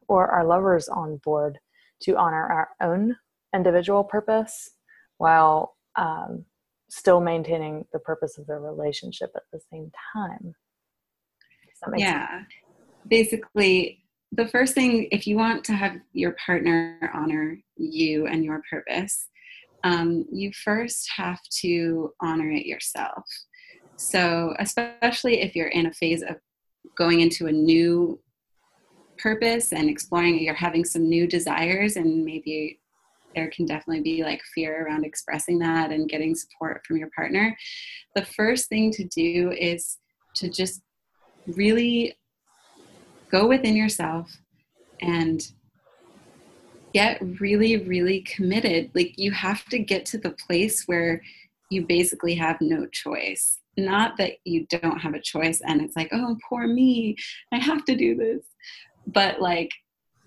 or 0.08 0.28
our 0.28 0.44
lovers 0.44 0.88
on 0.88 1.18
board 1.24 1.58
to 2.02 2.16
honor 2.16 2.46
our 2.46 2.68
own 2.80 3.16
individual 3.54 4.04
purpose 4.04 4.70
while 5.18 5.76
um, 5.96 6.44
still 6.88 7.20
maintaining 7.20 7.84
the 7.92 7.98
purpose 7.98 8.38
of 8.38 8.46
the 8.46 8.58
relationship 8.58 9.30
at 9.36 9.42
the 9.52 9.60
same 9.70 9.90
time. 10.12 10.54
yeah. 11.96 12.28
Sense? 12.28 12.46
Basically, 13.06 14.04
the 14.32 14.48
first 14.48 14.74
thing, 14.74 15.08
if 15.10 15.26
you 15.26 15.36
want 15.36 15.64
to 15.64 15.72
have 15.72 15.96
your 16.12 16.36
partner 16.44 17.10
honor 17.14 17.58
you 17.76 18.26
and 18.26 18.44
your 18.44 18.62
purpose, 18.70 19.28
um, 19.84 20.26
you 20.32 20.52
first 20.52 21.08
have 21.16 21.40
to 21.60 22.12
honor 22.20 22.50
it 22.50 22.66
yourself. 22.66 23.24
So, 23.96 24.54
especially 24.58 25.40
if 25.40 25.56
you're 25.56 25.68
in 25.68 25.86
a 25.86 25.92
phase 25.92 26.22
of 26.22 26.36
going 26.96 27.20
into 27.20 27.46
a 27.46 27.52
new 27.52 28.20
purpose 29.18 29.72
and 29.72 29.88
exploring 29.88 30.38
you're 30.40 30.54
having 30.54 30.84
some 30.84 31.08
new 31.08 31.26
desires 31.26 31.96
and 31.96 32.24
maybe 32.24 32.80
there 33.34 33.50
can 33.50 33.66
definitely 33.66 34.02
be 34.02 34.22
like 34.22 34.42
fear 34.54 34.84
around 34.84 35.04
expressing 35.04 35.58
that 35.58 35.92
and 35.92 36.08
getting 36.08 36.34
support 36.34 36.84
from 36.86 36.96
your 36.96 37.10
partner. 37.14 37.56
The 38.14 38.24
first 38.24 38.68
thing 38.68 38.90
to 38.92 39.04
do 39.04 39.52
is 39.52 39.98
to 40.36 40.50
just 40.50 40.82
really 41.46 42.16
go 43.30 43.46
within 43.46 43.76
yourself 43.76 44.36
and 45.00 45.40
get 46.94 47.20
really 47.40 47.76
really 47.76 48.22
committed. 48.22 48.90
Like 48.94 49.18
you 49.18 49.30
have 49.32 49.64
to 49.66 49.78
get 49.78 50.06
to 50.06 50.18
the 50.18 50.30
place 50.46 50.84
where 50.86 51.22
you 51.70 51.86
basically 51.86 52.34
have 52.36 52.56
no 52.60 52.86
choice. 52.86 53.58
Not 53.76 54.16
that 54.16 54.32
you 54.44 54.66
don't 54.68 54.98
have 54.98 55.14
a 55.14 55.20
choice 55.20 55.60
and 55.64 55.80
it's 55.80 55.94
like 55.94 56.08
oh 56.12 56.36
poor 56.48 56.66
me 56.66 57.14
i 57.52 57.58
have 57.58 57.84
to 57.84 57.94
do 57.94 58.16
this 58.16 58.42
but 59.08 59.40
like 59.40 59.70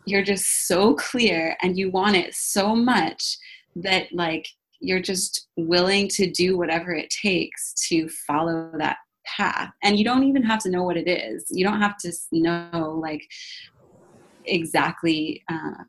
you're 0.05 0.23
just 0.23 0.67
so 0.67 0.95
clear 0.95 1.55
and 1.61 1.77
you 1.77 1.91
want 1.91 2.15
it 2.15 2.33
so 2.33 2.75
much 2.75 3.37
that 3.75 4.07
like 4.11 4.45
you're 4.79 5.01
just 5.01 5.47
willing 5.57 6.07
to 6.07 6.29
do 6.29 6.57
whatever 6.57 6.91
it 6.93 7.09
takes 7.09 7.73
to 7.87 8.09
follow 8.27 8.71
that 8.77 8.97
path. 9.25 9.71
And 9.83 9.97
you 9.97 10.03
don't 10.03 10.23
even 10.23 10.43
have 10.43 10.59
to 10.63 10.71
know 10.71 10.83
what 10.83 10.97
it 10.97 11.07
is. 11.07 11.45
You 11.51 11.63
don't 11.63 11.81
have 11.81 11.97
to 11.99 12.11
know 12.31 12.99
like 13.01 13.21
exactly 14.45 15.43
uh, 15.49 15.83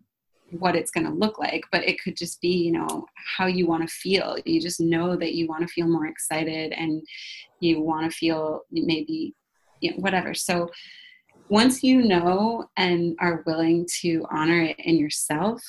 what 0.59 0.76
it's 0.76 0.90
going 0.90 1.07
to 1.07 1.12
look 1.14 1.38
like 1.38 1.62
but 1.72 1.83
it 1.88 1.98
could 1.98 2.14
just 2.14 2.38
be 2.42 2.50
you 2.50 2.70
know 2.70 3.07
how 3.38 3.46
you 3.46 3.66
want 3.66 3.88
to 3.88 3.94
feel. 3.94 4.37
You 4.44 4.61
just 4.61 4.81
know 4.81 5.16
that 5.16 5.33
you 5.33 5.48
want 5.48 5.66
to 5.66 5.72
feel 5.72 5.88
more 5.88 6.07
excited 6.07 6.72
and 6.72 7.02
you 7.61 7.81
want 7.81 8.11
to 8.11 8.16
feel 8.16 8.61
maybe 8.70 9.35
you 9.81 9.90
know, 9.90 9.96
whatever. 9.96 10.35
So 10.35 10.68
once 11.53 11.85
you 11.85 12.01
know 12.01 12.65
and 12.79 13.15
are 13.21 13.43
willing 13.45 13.87
to 14.01 14.25
honor 14.31 14.62
it 14.62 14.77
in 14.79 14.97
yourself, 14.97 15.62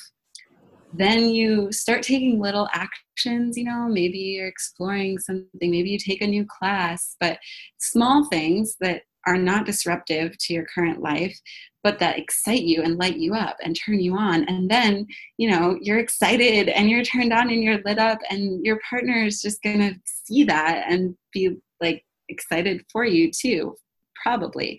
then 0.94 1.28
you 1.28 1.70
start 1.72 2.02
taking 2.02 2.40
little 2.40 2.70
actions. 2.72 3.54
You 3.58 3.64
know, 3.64 3.86
maybe 3.86 4.16
you're 4.16 4.48
exploring 4.48 5.18
something, 5.18 5.50
maybe 5.60 5.90
you 5.90 5.98
take 5.98 6.22
a 6.22 6.26
new 6.26 6.46
class, 6.46 7.16
but 7.20 7.38
small 7.76 8.24
things 8.30 8.76
that 8.80 9.02
are 9.26 9.36
not 9.36 9.66
disruptive 9.66 10.38
to 10.38 10.54
your 10.54 10.66
current 10.74 11.02
life 11.02 11.38
but 11.82 11.98
that 11.98 12.18
excite 12.18 12.62
you 12.62 12.82
and 12.82 12.98
light 12.98 13.16
you 13.16 13.34
up 13.34 13.56
and 13.62 13.74
turn 13.74 13.98
you 13.98 14.14
on 14.14 14.44
and 14.44 14.70
then 14.70 15.06
you 15.38 15.50
know 15.50 15.78
you're 15.80 15.98
excited 15.98 16.68
and 16.68 16.90
you're 16.90 17.02
turned 17.02 17.32
on 17.32 17.50
and 17.50 17.62
you're 17.62 17.80
lit 17.86 17.98
up 17.98 18.18
and 18.28 18.62
your 18.66 18.78
partner 18.88 19.24
is 19.24 19.40
just 19.40 19.62
to 19.62 19.94
see 20.04 20.44
that 20.44 20.84
and 20.90 21.16
be 21.32 21.56
like 21.80 22.04
excited 22.28 22.84
for 22.92 23.06
you 23.06 23.30
too 23.30 23.74
probably. 24.22 24.78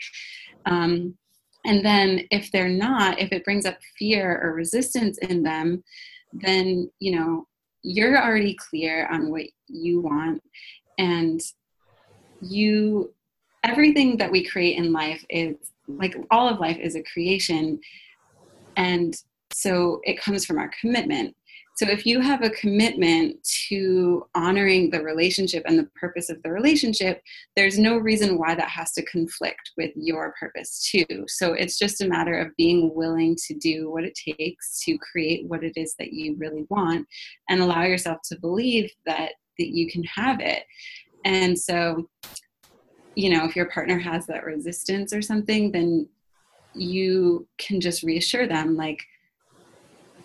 Um, 0.66 1.16
and 1.66 1.84
then 1.84 2.28
if 2.30 2.52
they're 2.52 2.70
not 2.70 3.20
if 3.20 3.32
it 3.32 3.44
brings 3.44 3.66
up 3.66 3.78
fear 3.98 4.40
or 4.44 4.54
resistance 4.54 5.18
in 5.20 5.42
them 5.42 5.84
then 6.34 6.90
you 7.00 7.16
know 7.16 7.48
you're 7.86 8.22
already 8.22 8.56
clear 8.56 9.08
on 9.12 9.30
what 9.30 9.46
you 9.68 10.02
want. 10.02 10.42
And 10.98 11.40
you 12.42 13.14
everything 13.64 14.18
that 14.18 14.32
we 14.32 14.46
create 14.46 14.78
in 14.78 14.92
life 14.92 15.24
is 15.30 15.56
like 15.88 16.16
all 16.32 16.50
of 16.50 16.60
life 16.60 16.78
is 16.78 16.96
a 16.96 17.04
creation. 17.04 17.80
And 18.76 19.16
so 19.52 20.02
it 20.04 20.20
comes 20.20 20.46
from 20.46 20.58
our 20.58 20.72
commitment 20.82 21.36
so 21.76 21.90
if 21.90 22.06
you 22.06 22.22
have 22.22 22.42
a 22.42 22.50
commitment 22.52 23.36
to 23.68 24.26
honoring 24.34 24.90
the 24.90 25.02
relationship 25.02 25.64
and 25.66 25.78
the 25.78 25.90
purpose 26.00 26.30
of 26.30 26.42
the 26.42 26.52
relationship 26.52 27.22
there's 27.56 27.78
no 27.78 27.98
reason 27.98 28.38
why 28.38 28.56
that 28.56 28.70
has 28.70 28.94
to 28.94 29.06
conflict 29.06 29.72
with 29.78 29.92
your 29.96 30.34
purpose 30.40 30.90
too. 30.90 31.26
So 31.28 31.54
it's 31.54 31.78
just 31.78 32.02
a 32.02 32.08
matter 32.08 32.38
of 32.40 32.56
being 32.58 32.94
willing 32.94 33.36
to 33.48 33.54
do 33.56 33.92
what 33.92 34.06
it 34.06 34.18
takes 34.38 34.84
to 34.86 34.98
create 34.98 35.48
what 35.48 35.64
it 35.64 35.74
is 35.76 35.96
that 36.00 36.14
you 36.14 36.36
really 36.38 36.66
want 36.70 37.08
and 37.50 37.62
allow 37.62 37.84
yourself 37.84 38.20
to 38.30 38.40
believe 38.40 38.90
that 39.06 39.34
that 39.58 39.70
you 39.70 39.90
can 39.90 40.04
have 40.04 40.40
it. 40.40 40.64
And 41.24 41.58
so 41.58 42.10
you 43.16 43.30
know 43.30 43.46
if 43.46 43.56
your 43.56 43.70
partner 43.70 44.00
has 44.00 44.26
that 44.28 44.46
resistance 44.46 45.14
or 45.14 45.22
something 45.22 45.72
then 45.72 46.08
you 46.74 47.48
can 47.58 47.80
just 47.80 48.04
reassure 48.04 48.48
them 48.48 48.76
like 48.76 49.00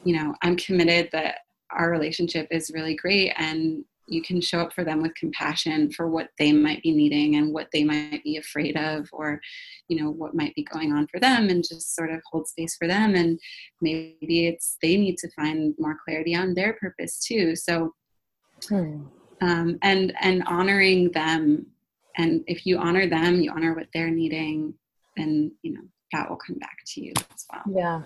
you 0.05 0.17
know 0.17 0.35
i'm 0.43 0.57
committed 0.57 1.09
that 1.13 1.39
our 1.73 1.91
relationship 1.91 2.49
is 2.51 2.73
really 2.75 2.95
great 2.95 3.33
and 3.37 3.85
you 4.11 4.21
can 4.21 4.41
show 4.41 4.61
up 4.61 4.73
for 4.73 4.85
them 4.85 5.01
with 5.01 5.15
compassion 5.15 5.91
for 5.91 6.09
what 6.09 6.29
they 6.39 6.53
might 6.53 6.83
be 6.83 6.91
needing 6.91 7.37
and 7.37 7.55
what 7.55 7.69
they 7.73 7.85
might 7.85 8.23
be 8.25 8.37
afraid 8.37 8.77
of 8.77 9.09
or 9.13 9.41
you 9.89 10.01
know 10.01 10.11
what 10.11 10.35
might 10.35 10.55
be 10.55 10.65
going 10.65 10.93
on 10.93 11.07
for 11.07 11.21
them 11.21 11.49
and 11.49 11.65
just 11.67 11.95
sort 11.95 12.11
of 12.11 12.21
hold 12.31 12.47
space 12.47 12.77
for 12.77 12.87
them. 12.87 13.15
And 13.15 13.39
maybe 13.81 14.49
it's 14.49 14.77
they 14.83 14.97
need 14.97 15.17
to 15.19 15.31
find 15.31 15.75
more 15.79 15.97
clarity 16.05 16.35
on 16.35 16.55
their 16.55 16.75
purpose 16.75 17.21
too. 17.21 17.55
So 17.57 17.95
hmm. 18.69 19.03
um, 19.41 19.79
and 19.83 20.13
and 20.21 20.43
honoring 20.47 21.13
them. 21.13 21.67
And 22.19 22.43
if 22.49 22.67
you 22.67 22.77
honor 22.79 23.09
them 23.09 23.41
you 23.41 23.53
honor 23.53 23.75
what 23.75 23.87
they're 23.95 24.11
needing 24.11 24.75
then 25.17 25.53
you 25.63 25.73
know 25.73 25.83
that 26.13 26.29
will 26.29 26.37
come 26.37 26.59
back 26.59 26.77
to 26.85 27.01
you 27.01 27.13
as 27.17 27.47
well. 27.53 27.63
Yeah 27.73 28.03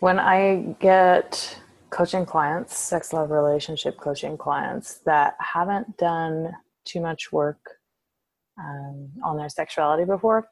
when 0.00 0.18
i 0.18 0.74
get 0.80 1.58
coaching 1.90 2.26
clients 2.26 2.76
sex 2.76 3.12
love 3.12 3.30
relationship 3.30 3.96
coaching 3.98 4.36
clients 4.36 4.98
that 5.04 5.34
haven't 5.40 5.96
done 5.96 6.52
too 6.84 7.00
much 7.00 7.32
work 7.32 7.58
um, 8.58 9.10
on 9.24 9.36
their 9.36 9.48
sexuality 9.48 10.04
before 10.04 10.48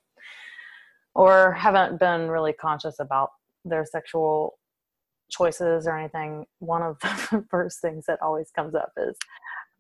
or 1.15 1.53
haven't 1.53 1.99
been 1.99 2.29
really 2.29 2.53
conscious 2.53 2.97
about 3.01 3.31
their 3.65 3.85
sexual 3.85 4.59
choices 5.31 5.87
or 5.87 5.99
anything 5.99 6.45
one 6.59 6.83
of 6.83 6.99
the 7.01 7.45
first 7.51 7.81
things 7.81 8.05
that 8.07 8.21
always 8.23 8.51
comes 8.51 8.75
up 8.75 8.93
is 8.97 9.17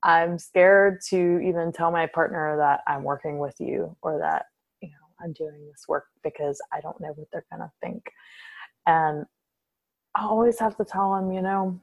I'm 0.04 0.38
scared 0.38 1.00
to 1.08 1.40
even 1.40 1.72
tell 1.72 1.90
my 1.90 2.06
partner 2.06 2.58
that 2.58 2.80
I'm 2.86 3.04
working 3.04 3.38
with 3.38 3.54
you 3.58 3.96
or 4.02 4.18
that, 4.18 4.44
you 4.82 4.90
know, 4.90 5.24
I'm 5.24 5.32
doing 5.32 5.66
this 5.66 5.86
work 5.88 6.04
because 6.22 6.60
I 6.74 6.82
don't 6.82 7.00
know 7.00 7.12
what 7.14 7.28
they're 7.32 7.44
to 7.52 7.72
think. 7.82 8.04
And 8.86 9.26
I 10.14 10.24
always 10.24 10.58
have 10.60 10.76
to 10.76 10.84
tell 10.84 11.14
him, 11.16 11.32
you 11.32 11.42
know, 11.42 11.80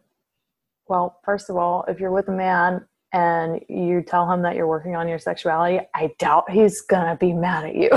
well, 0.88 1.20
first 1.24 1.50
of 1.50 1.58
all, 1.58 1.86
if 1.88 2.00
you're 2.00 2.12
with 2.12 2.28
a 2.28 2.34
man 2.34 2.86
and 3.14 3.62
you 3.70 4.02
tell 4.02 4.32
him 4.32 4.42
that 4.42 4.56
you're 4.56 4.68
working 4.68 4.96
on 4.96 5.08
your 5.08 5.20
sexuality, 5.20 5.80
I 5.94 6.12
doubt 6.20 6.50
he's 6.50 6.82
going 6.82 7.08
to 7.08 7.16
be 7.16 7.34
mad 7.34 7.66
at 7.66 7.76
you. 7.76 7.90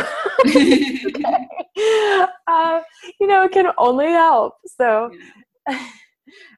uh, 2.47 2.81
you 3.21 3.27
know, 3.27 3.45
it 3.45 3.53
can 3.53 3.67
only 3.79 4.07
help. 4.07 4.55
So, 4.67 5.11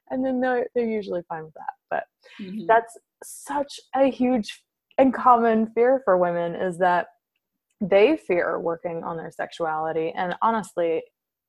and 0.09 0.25
then 0.25 0.39
they're, 0.39 0.67
they're 0.73 0.85
usually 0.85 1.21
fine 1.29 1.45
with 1.45 1.53
that. 1.53 1.73
But 1.89 2.03
mm-hmm. 2.41 2.65
that's 2.67 2.97
such 3.23 3.79
a 3.95 4.05
huge 4.05 4.63
and 4.97 5.13
common 5.13 5.67
fear 5.67 6.01
for 6.03 6.17
women 6.17 6.55
is 6.55 6.77
that 6.79 7.07
they 7.79 8.17
fear 8.17 8.59
working 8.59 9.03
on 9.03 9.17
their 9.17 9.31
sexuality. 9.31 10.11
And 10.15 10.35
honestly, 10.41 11.03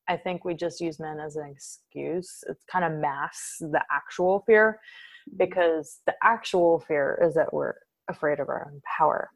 I 0.09 0.17
think 0.17 0.45
we 0.45 0.55
just 0.55 0.81
use 0.81 0.99
men 0.99 1.21
as 1.21 1.37
an 1.37 1.47
excuse. 1.47 2.43
It 2.49 2.57
kind 2.71 2.85
of 2.85 3.01
masks 3.01 3.59
the 3.61 3.83
actual 3.91 4.43
fear 4.47 4.81
because 5.37 6.01
the 6.07 6.15
actual 6.23 6.81
fear 6.81 7.23
is 7.23 7.35
that 7.35 7.53
we're 7.53 7.75
afraid 8.09 8.41
of 8.41 8.49
our 8.49 8.67
own 8.67 8.81
power. 8.99 9.31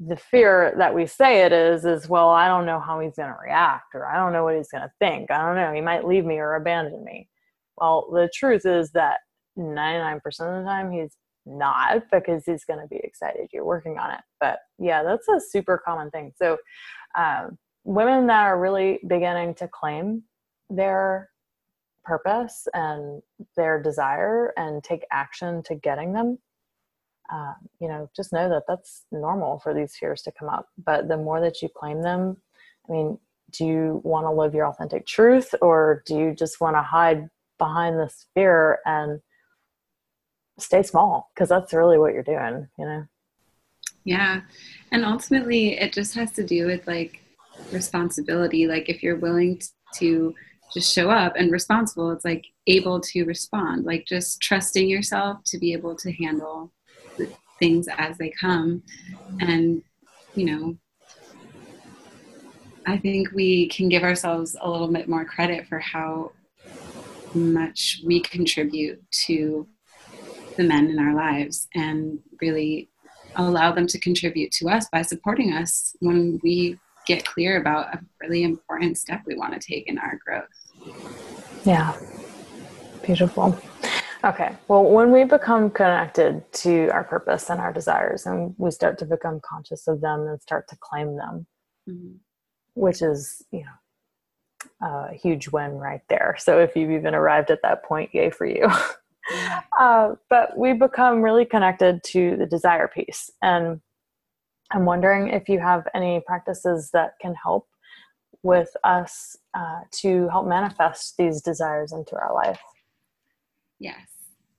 The 0.00 0.16
fear 0.16 0.74
that 0.76 0.94
we 0.94 1.06
say 1.06 1.42
it 1.44 1.52
is, 1.52 1.84
is, 1.84 2.08
well, 2.08 2.28
I 2.28 2.48
don't 2.48 2.66
know 2.66 2.80
how 2.80 3.00
he's 3.00 3.14
going 3.14 3.32
to 3.32 3.38
react, 3.42 3.94
or 3.94 4.06
I 4.06 4.16
don't 4.16 4.32
know 4.32 4.44
what 4.44 4.56
he's 4.56 4.70
going 4.70 4.82
to 4.82 4.92
think. 4.98 5.30
I 5.30 5.38
don't 5.38 5.54
know. 5.54 5.72
He 5.72 5.80
might 5.80 6.06
leave 6.06 6.24
me 6.24 6.38
or 6.38 6.56
abandon 6.56 7.04
me. 7.04 7.28
Well, 7.76 8.10
the 8.12 8.28
truth 8.34 8.66
is 8.66 8.90
that 8.90 9.20
99% 9.56 10.16
of 10.24 10.32
the 10.32 10.64
time 10.64 10.90
he's 10.90 11.16
not 11.46 12.02
because 12.10 12.44
he's 12.46 12.64
going 12.64 12.80
to 12.80 12.86
be 12.86 12.96
excited 12.96 13.48
you're 13.52 13.64
working 13.64 13.98
on 13.98 14.10
it 14.10 14.20
but 14.40 14.60
yeah 14.78 15.02
that's 15.02 15.28
a 15.28 15.38
super 15.38 15.80
common 15.84 16.10
thing 16.10 16.32
so 16.36 16.56
um, 17.18 17.58
women 17.84 18.26
that 18.26 18.44
are 18.44 18.58
really 18.58 18.98
beginning 19.06 19.54
to 19.54 19.68
claim 19.68 20.22
their 20.70 21.30
purpose 22.04 22.66
and 22.74 23.22
their 23.56 23.82
desire 23.82 24.52
and 24.56 24.82
take 24.82 25.04
action 25.10 25.62
to 25.62 25.74
getting 25.74 26.12
them 26.12 26.38
uh, 27.32 27.52
you 27.80 27.88
know 27.88 28.10
just 28.14 28.32
know 28.32 28.48
that 28.48 28.64
that's 28.68 29.06
normal 29.10 29.58
for 29.58 29.72
these 29.72 29.96
fears 29.96 30.22
to 30.22 30.32
come 30.32 30.48
up 30.48 30.68
but 30.84 31.08
the 31.08 31.16
more 31.16 31.40
that 31.40 31.62
you 31.62 31.68
claim 31.74 32.02
them 32.02 32.36
i 32.88 32.92
mean 32.92 33.18
do 33.50 33.64
you 33.64 34.00
want 34.04 34.26
to 34.26 34.30
live 34.30 34.54
your 34.54 34.66
authentic 34.66 35.06
truth 35.06 35.54
or 35.62 36.02
do 36.06 36.18
you 36.18 36.34
just 36.34 36.60
want 36.60 36.76
to 36.76 36.82
hide 36.82 37.28
behind 37.58 37.98
this 37.98 38.26
fear 38.34 38.78
and 38.84 39.20
stay 40.58 40.82
small 40.82 41.30
because 41.34 41.48
that's 41.48 41.72
really 41.72 41.98
what 41.98 42.12
you're 42.14 42.22
doing, 42.22 42.68
you 42.78 42.84
know? 42.84 43.06
Yeah. 44.04 44.42
And 44.92 45.04
ultimately, 45.04 45.78
it 45.78 45.92
just 45.92 46.14
has 46.14 46.30
to 46.32 46.44
do 46.44 46.66
with 46.66 46.86
like 46.86 47.20
responsibility. 47.72 48.66
Like, 48.66 48.88
if 48.88 49.02
you're 49.02 49.18
willing 49.18 49.60
to 49.96 50.34
just 50.72 50.92
show 50.92 51.10
up 51.10 51.34
and 51.36 51.52
responsible, 51.52 52.10
it's 52.10 52.24
like 52.24 52.44
able 52.66 53.00
to 53.00 53.24
respond, 53.24 53.84
like 53.84 54.06
just 54.06 54.40
trusting 54.40 54.88
yourself 54.88 55.38
to 55.46 55.58
be 55.58 55.72
able 55.72 55.94
to 55.96 56.12
handle 56.12 56.72
things 57.58 57.86
as 57.98 58.18
they 58.18 58.30
come. 58.30 58.82
And, 59.40 59.82
you 60.34 60.46
know, 60.46 60.76
I 62.86 62.98
think 62.98 63.30
we 63.32 63.68
can 63.68 63.88
give 63.88 64.02
ourselves 64.02 64.56
a 64.60 64.68
little 64.68 64.88
bit 64.88 65.08
more 65.08 65.24
credit 65.24 65.66
for 65.68 65.78
how 65.78 66.32
much 67.34 68.00
we 68.04 68.20
contribute 68.20 69.02
to 69.26 69.66
the 70.56 70.64
men 70.64 70.90
in 70.90 70.98
our 70.98 71.14
lives 71.14 71.66
and 71.74 72.18
really 72.40 72.90
allow 73.36 73.72
them 73.72 73.86
to 73.88 73.98
contribute 73.98 74.52
to 74.52 74.68
us 74.68 74.86
by 74.92 75.02
supporting 75.02 75.52
us 75.52 75.96
when 76.00 76.38
we 76.42 76.78
get 77.06 77.24
clear 77.24 77.60
about 77.60 77.94
a 77.94 78.00
really 78.20 78.42
important 78.42 78.98
step 78.98 79.22
we 79.26 79.36
want 79.36 79.52
to 79.52 79.58
take 79.58 79.86
in 79.88 79.98
our 79.98 80.18
growth. 80.24 80.44
Yeah. 81.64 81.96
Beautiful. 83.02 83.58
Okay. 84.24 84.56
Well, 84.68 84.84
when 84.84 85.12
we 85.12 85.24
become 85.24 85.70
connected 85.70 86.50
to 86.52 86.88
our 86.88 87.04
purpose 87.04 87.50
and 87.50 87.60
our 87.60 87.72
desires 87.72 88.24
and 88.24 88.54
we 88.56 88.70
start 88.70 88.98
to 88.98 89.04
become 89.04 89.40
conscious 89.44 89.86
of 89.86 90.00
them 90.00 90.26
and 90.26 90.40
start 90.40 90.66
to 90.68 90.76
claim 90.80 91.16
them, 91.16 91.46
mm-hmm. 91.88 92.14
which 92.74 93.02
is, 93.02 93.42
you 93.52 93.60
know, 93.60 95.06
a 95.10 95.14
huge 95.14 95.48
win 95.48 95.72
right 95.72 96.00
there. 96.08 96.36
So 96.38 96.58
if 96.58 96.74
you've 96.74 96.90
even 96.90 97.14
arrived 97.14 97.50
at 97.50 97.60
that 97.62 97.84
point, 97.84 98.14
yay 98.14 98.30
for 98.30 98.46
you. 98.46 98.68
Uh, 99.80 100.14
but 100.28 100.54
we 100.56 100.74
become 100.74 101.22
really 101.22 101.46
connected 101.46 102.02
to 102.04 102.36
the 102.36 102.44
desire 102.44 102.88
piece. 102.88 103.30
And 103.40 103.80
I'm 104.70 104.84
wondering 104.84 105.28
if 105.28 105.48
you 105.48 105.60
have 105.60 105.86
any 105.94 106.22
practices 106.26 106.90
that 106.92 107.14
can 107.20 107.34
help 107.34 107.68
with 108.42 108.76
us 108.84 109.36
uh, 109.54 109.80
to 109.90 110.28
help 110.28 110.46
manifest 110.46 111.16
these 111.16 111.40
desires 111.40 111.92
into 111.92 112.16
our 112.16 112.34
life. 112.34 112.60
Yes. 113.78 114.08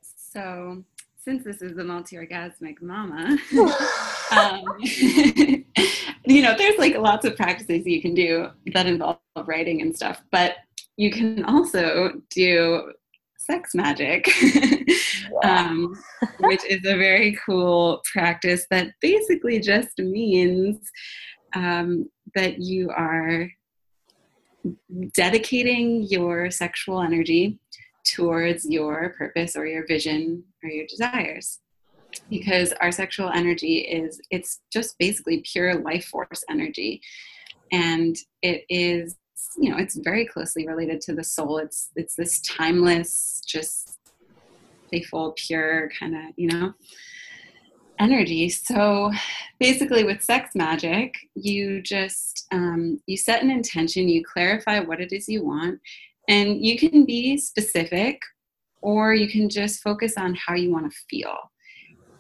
So, 0.02 0.84
since 1.24 1.44
this 1.44 1.62
is 1.62 1.76
the 1.76 1.84
multi 1.84 2.18
orgasmic 2.18 2.82
mama, 2.82 3.38
um, 4.32 4.64
you 6.26 6.42
know, 6.42 6.56
there's 6.58 6.78
like 6.78 6.98
lots 6.98 7.26
of 7.26 7.36
practices 7.36 7.86
you 7.86 8.02
can 8.02 8.14
do 8.14 8.50
that 8.74 8.86
involve 8.86 9.20
writing 9.46 9.82
and 9.82 9.96
stuff, 9.96 10.22
but 10.32 10.58
you 10.98 11.12
can 11.12 11.44
also 11.46 12.22
do 12.30 12.92
sex 13.46 13.76
magic, 13.76 14.30
um, 15.44 15.96
which 16.40 16.64
is 16.66 16.80
a 16.86 16.98
very 16.98 17.38
cool 17.46 18.02
practice 18.12 18.66
that 18.72 18.92
basically 19.02 19.60
just 19.60 19.98
means 20.00 20.78
um, 21.54 22.10
that 22.34 22.60
you 22.60 22.90
are 22.90 23.50
dedicating 25.14 26.04
your 26.04 26.50
sexual 26.50 27.02
energy 27.02 27.60
towards 28.06 28.66
your 28.66 29.16
purpose 29.18 29.56
or 29.56 29.66
your 29.66 29.86
vision 29.88 30.44
or 30.64 30.70
your 30.70 30.86
desires. 30.88 31.60
Because 32.30 32.72
our 32.80 32.92
sexual 32.92 33.30
energy 33.30 33.80
is 33.80 34.22
it's 34.32 34.62
just 34.72 34.98
basically 34.98 35.44
pure 35.52 35.76
life 35.76 36.06
force 36.06 36.44
energy. 36.50 37.02
And 37.72 38.16
it 38.42 38.64
is 38.70 39.18
you 39.58 39.70
know 39.70 39.78
it's 39.78 39.96
very 39.96 40.26
closely 40.26 40.68
related 40.68 41.02
to 41.02 41.14
the 41.14 41.24
soul. 41.24 41.58
It's 41.58 41.90
it's 41.96 42.16
this 42.16 42.42
timeless 42.42 43.42
just 43.48 44.00
playful 44.90 45.34
pure 45.36 45.90
kind 46.00 46.16
of 46.16 46.22
you 46.36 46.48
know 46.48 46.74
energy. 48.00 48.50
So 48.50 49.12
basically 49.60 50.04
with 50.04 50.22
sex 50.22 50.52
magic 50.56 51.14
you 51.36 51.82
just 51.82 52.46
um, 52.52 53.00
you 53.08 53.18
set 53.18 53.42
an 53.42 53.50
intention 53.50 54.10
you 54.10 54.24
clarify 54.24 54.80
what 54.80 55.00
it 55.00 55.14
is 55.14 55.30
you 55.30 55.46
want 55.46 55.80
and 56.28 56.64
you 56.64 56.78
can 56.78 57.06
be 57.06 57.38
specific 57.38 58.20
or 58.82 59.14
you 59.14 59.28
can 59.28 59.50
just 59.50 59.82
focus 59.82 60.16
on 60.18 60.36
how 60.36 60.56
you 60.56 60.72
want 60.72 60.92
to 60.92 60.98
feel. 61.10 61.38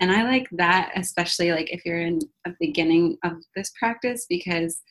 And 0.01 0.11
i 0.11 0.23
like 0.23 0.47
that 0.53 0.91
especially 0.95 1.51
like 1.51 1.71
if 1.71 1.85
you're 1.85 2.01
in 2.01 2.19
a 2.45 2.51
beginning 2.59 3.17
of 3.23 3.33
this 3.55 3.71
practice 3.79 4.25
because 4.29 4.81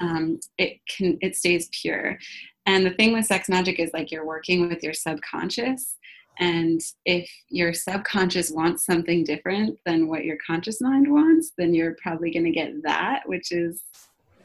um, 0.00 0.40
it 0.58 0.78
can 0.88 1.18
it 1.20 1.36
stays 1.36 1.68
pure. 1.72 2.18
And 2.66 2.84
the 2.84 2.94
thing 2.94 3.12
with 3.12 3.26
sex 3.26 3.48
magic 3.48 3.78
is 3.78 3.90
like 3.92 4.10
you're 4.10 4.26
working 4.26 4.68
with 4.68 4.82
your 4.82 4.94
subconscious. 4.94 5.96
And 6.38 6.80
if 7.04 7.30
your 7.48 7.72
subconscious 7.72 8.50
wants 8.50 8.84
something 8.84 9.24
different 9.24 9.78
than 9.86 10.08
what 10.08 10.24
your 10.24 10.36
conscious 10.44 10.80
mind 10.80 11.10
wants 11.10 11.52
then 11.56 11.74
you're 11.74 11.96
probably 12.02 12.32
going 12.32 12.44
to 12.44 12.50
get 12.50 12.72
that 12.82 13.22
which 13.26 13.52
is 13.52 13.82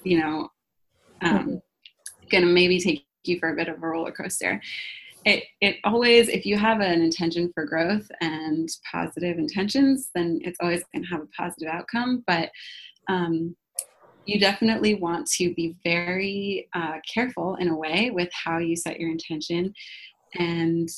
you 0.04 0.20
know 0.20 0.50
um, 1.22 1.38
mm-hmm. 1.38 1.56
going 2.30 2.46
to 2.46 2.52
maybe 2.52 2.80
take 2.80 3.06
you 3.24 3.40
for 3.40 3.50
a 3.50 3.56
bit 3.56 3.68
of 3.68 3.82
a 3.82 3.88
roller 3.88 4.12
coaster. 4.12 4.62
It, 5.26 5.44
it 5.60 5.78
always 5.84 6.30
if 6.30 6.46
you 6.46 6.58
have 6.58 6.80
an 6.80 7.02
intention 7.02 7.52
for 7.54 7.66
growth 7.66 8.10
and 8.22 8.70
positive 8.90 9.38
intentions 9.38 10.10
then 10.16 10.40
it's 10.44 10.58
always 10.62 10.82
going 10.94 11.04
to 11.04 11.10
have 11.10 11.22
a 11.22 11.28
positive 11.38 11.70
outcome. 11.70 12.24
But 12.26 12.50
um, 13.10 13.56
you 14.26 14.40
definitely 14.40 14.96
want 14.96 15.28
to 15.28 15.54
be 15.54 15.76
very 15.84 16.68
uh, 16.74 16.98
careful 17.12 17.56
in 17.56 17.70
a 17.70 17.76
way 17.76 18.12
with 18.12 18.30
how 18.32 18.58
you 18.60 18.76
set 18.76 19.00
your 19.00 19.10
intention 19.10 19.74
and 20.36 20.90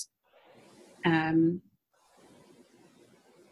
um, 1.05 1.61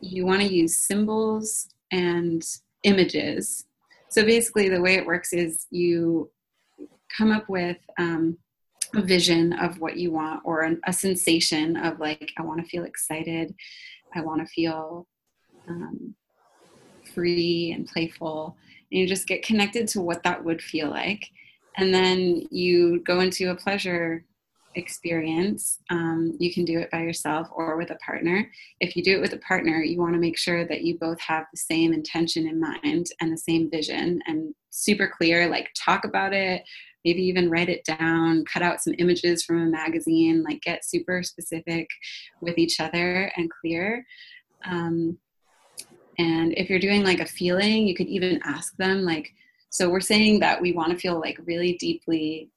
you 0.01 0.25
want 0.25 0.41
to 0.41 0.53
use 0.53 0.77
symbols 0.77 1.69
and 1.91 2.43
images. 2.83 3.65
So 4.09 4.25
basically 4.25 4.69
the 4.69 4.81
way 4.81 4.95
it 4.95 5.05
works 5.05 5.33
is 5.33 5.67
you 5.71 6.29
come 7.15 7.31
up 7.31 7.49
with 7.49 7.77
um, 7.97 8.37
a 8.95 9.01
vision 9.01 9.53
of 9.53 9.79
what 9.79 9.97
you 9.97 10.11
want 10.11 10.41
or 10.45 10.61
an, 10.61 10.79
a 10.87 10.93
sensation 10.93 11.77
of 11.77 11.99
like 11.99 12.31
i 12.37 12.41
want 12.41 12.59
to 12.59 12.67
feel 12.67 12.85
excited. 12.85 13.53
I 14.15 14.21
want 14.21 14.41
to 14.41 14.47
feel 14.47 15.07
um, 15.67 16.15
free 17.13 17.73
and 17.75 17.85
playful 17.85 18.57
and 18.91 18.99
you 18.99 19.07
just 19.07 19.27
get 19.27 19.43
connected 19.43 19.87
to 19.89 20.01
what 20.01 20.23
that 20.23 20.43
would 20.43 20.61
feel 20.61 20.89
like. 20.89 21.25
And 21.77 21.93
then 21.93 22.43
you 22.51 23.01
go 23.05 23.19
into 23.19 23.51
a 23.51 23.55
pleasure 23.55 24.25
experience. 24.75 25.79
Um, 25.89 26.35
you 26.39 26.53
can 26.53 26.63
do 26.63 26.79
it 26.79 26.91
by 26.91 27.01
yourself 27.01 27.47
or 27.51 27.77
with 27.77 27.91
a 27.91 27.95
partner. 27.95 28.49
If 28.79 28.95
you 28.95 29.03
do 29.03 29.15
it 29.15 29.21
with 29.21 29.33
a 29.33 29.39
partner 29.39 29.81
you 29.83 29.97
want 29.99 30.13
to 30.13 30.19
make 30.19 30.37
sure 30.37 30.65
that 30.65 30.81
you 30.81 30.97
both 30.99 31.19
have 31.21 31.45
the 31.51 31.57
same 31.57 31.93
intention 31.93 32.47
in 32.47 32.59
mind 32.59 33.07
and 33.19 33.31
the 33.31 33.37
same 33.37 33.69
vision 33.69 34.21
and 34.27 34.53
super 34.69 35.07
clear 35.07 35.47
like 35.47 35.69
talk 35.75 36.05
about 36.05 36.33
it 36.33 36.61
maybe 37.03 37.21
even 37.23 37.49
write 37.49 37.69
it 37.69 37.83
down 37.83 38.45
cut 38.45 38.61
out 38.61 38.81
some 38.81 38.93
images 38.99 39.43
from 39.43 39.61
a 39.61 39.65
magazine 39.65 40.43
like 40.43 40.61
get 40.61 40.85
super 40.85 41.23
specific 41.23 41.87
with 42.41 42.57
each 42.57 42.79
other 42.79 43.31
and 43.35 43.49
clear. 43.49 44.05
Um, 44.65 45.17
and 46.19 46.53
if 46.57 46.69
you're 46.69 46.79
doing 46.79 47.03
like 47.03 47.21
a 47.21 47.25
feeling, 47.25 47.87
you 47.87 47.95
could 47.95 48.07
even 48.07 48.41
ask 48.43 48.75
them, 48.75 49.03
like, 49.03 49.33
so 49.69 49.89
we're 49.89 50.01
saying 50.01 50.41
that 50.41 50.61
we 50.61 50.73
want 50.73 50.91
to 50.91 50.97
feel 50.97 51.17
like 51.17 51.39
really 51.45 51.77
deeply 51.77 52.49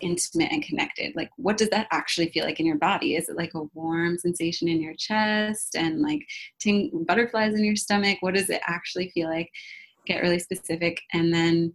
intimate 0.00 0.50
and 0.50 0.62
connected. 0.62 1.14
Like, 1.14 1.30
what 1.36 1.58
does 1.58 1.68
that 1.68 1.86
actually 1.90 2.30
feel 2.30 2.46
like 2.46 2.60
in 2.60 2.66
your 2.66 2.78
body? 2.78 3.14
Is 3.14 3.28
it 3.28 3.36
like 3.36 3.52
a 3.54 3.64
warm 3.74 4.16
sensation 4.16 4.68
in 4.68 4.80
your 4.80 4.94
chest 4.94 5.76
and 5.76 6.00
like 6.00 6.26
ting- 6.58 7.04
butterflies 7.06 7.54
in 7.54 7.64
your 7.64 7.76
stomach? 7.76 8.18
What 8.22 8.34
does 8.34 8.48
it 8.48 8.62
actually 8.66 9.10
feel 9.10 9.28
like? 9.28 9.50
Get 10.06 10.22
really 10.22 10.38
specific, 10.38 11.00
and 11.14 11.32
then, 11.32 11.72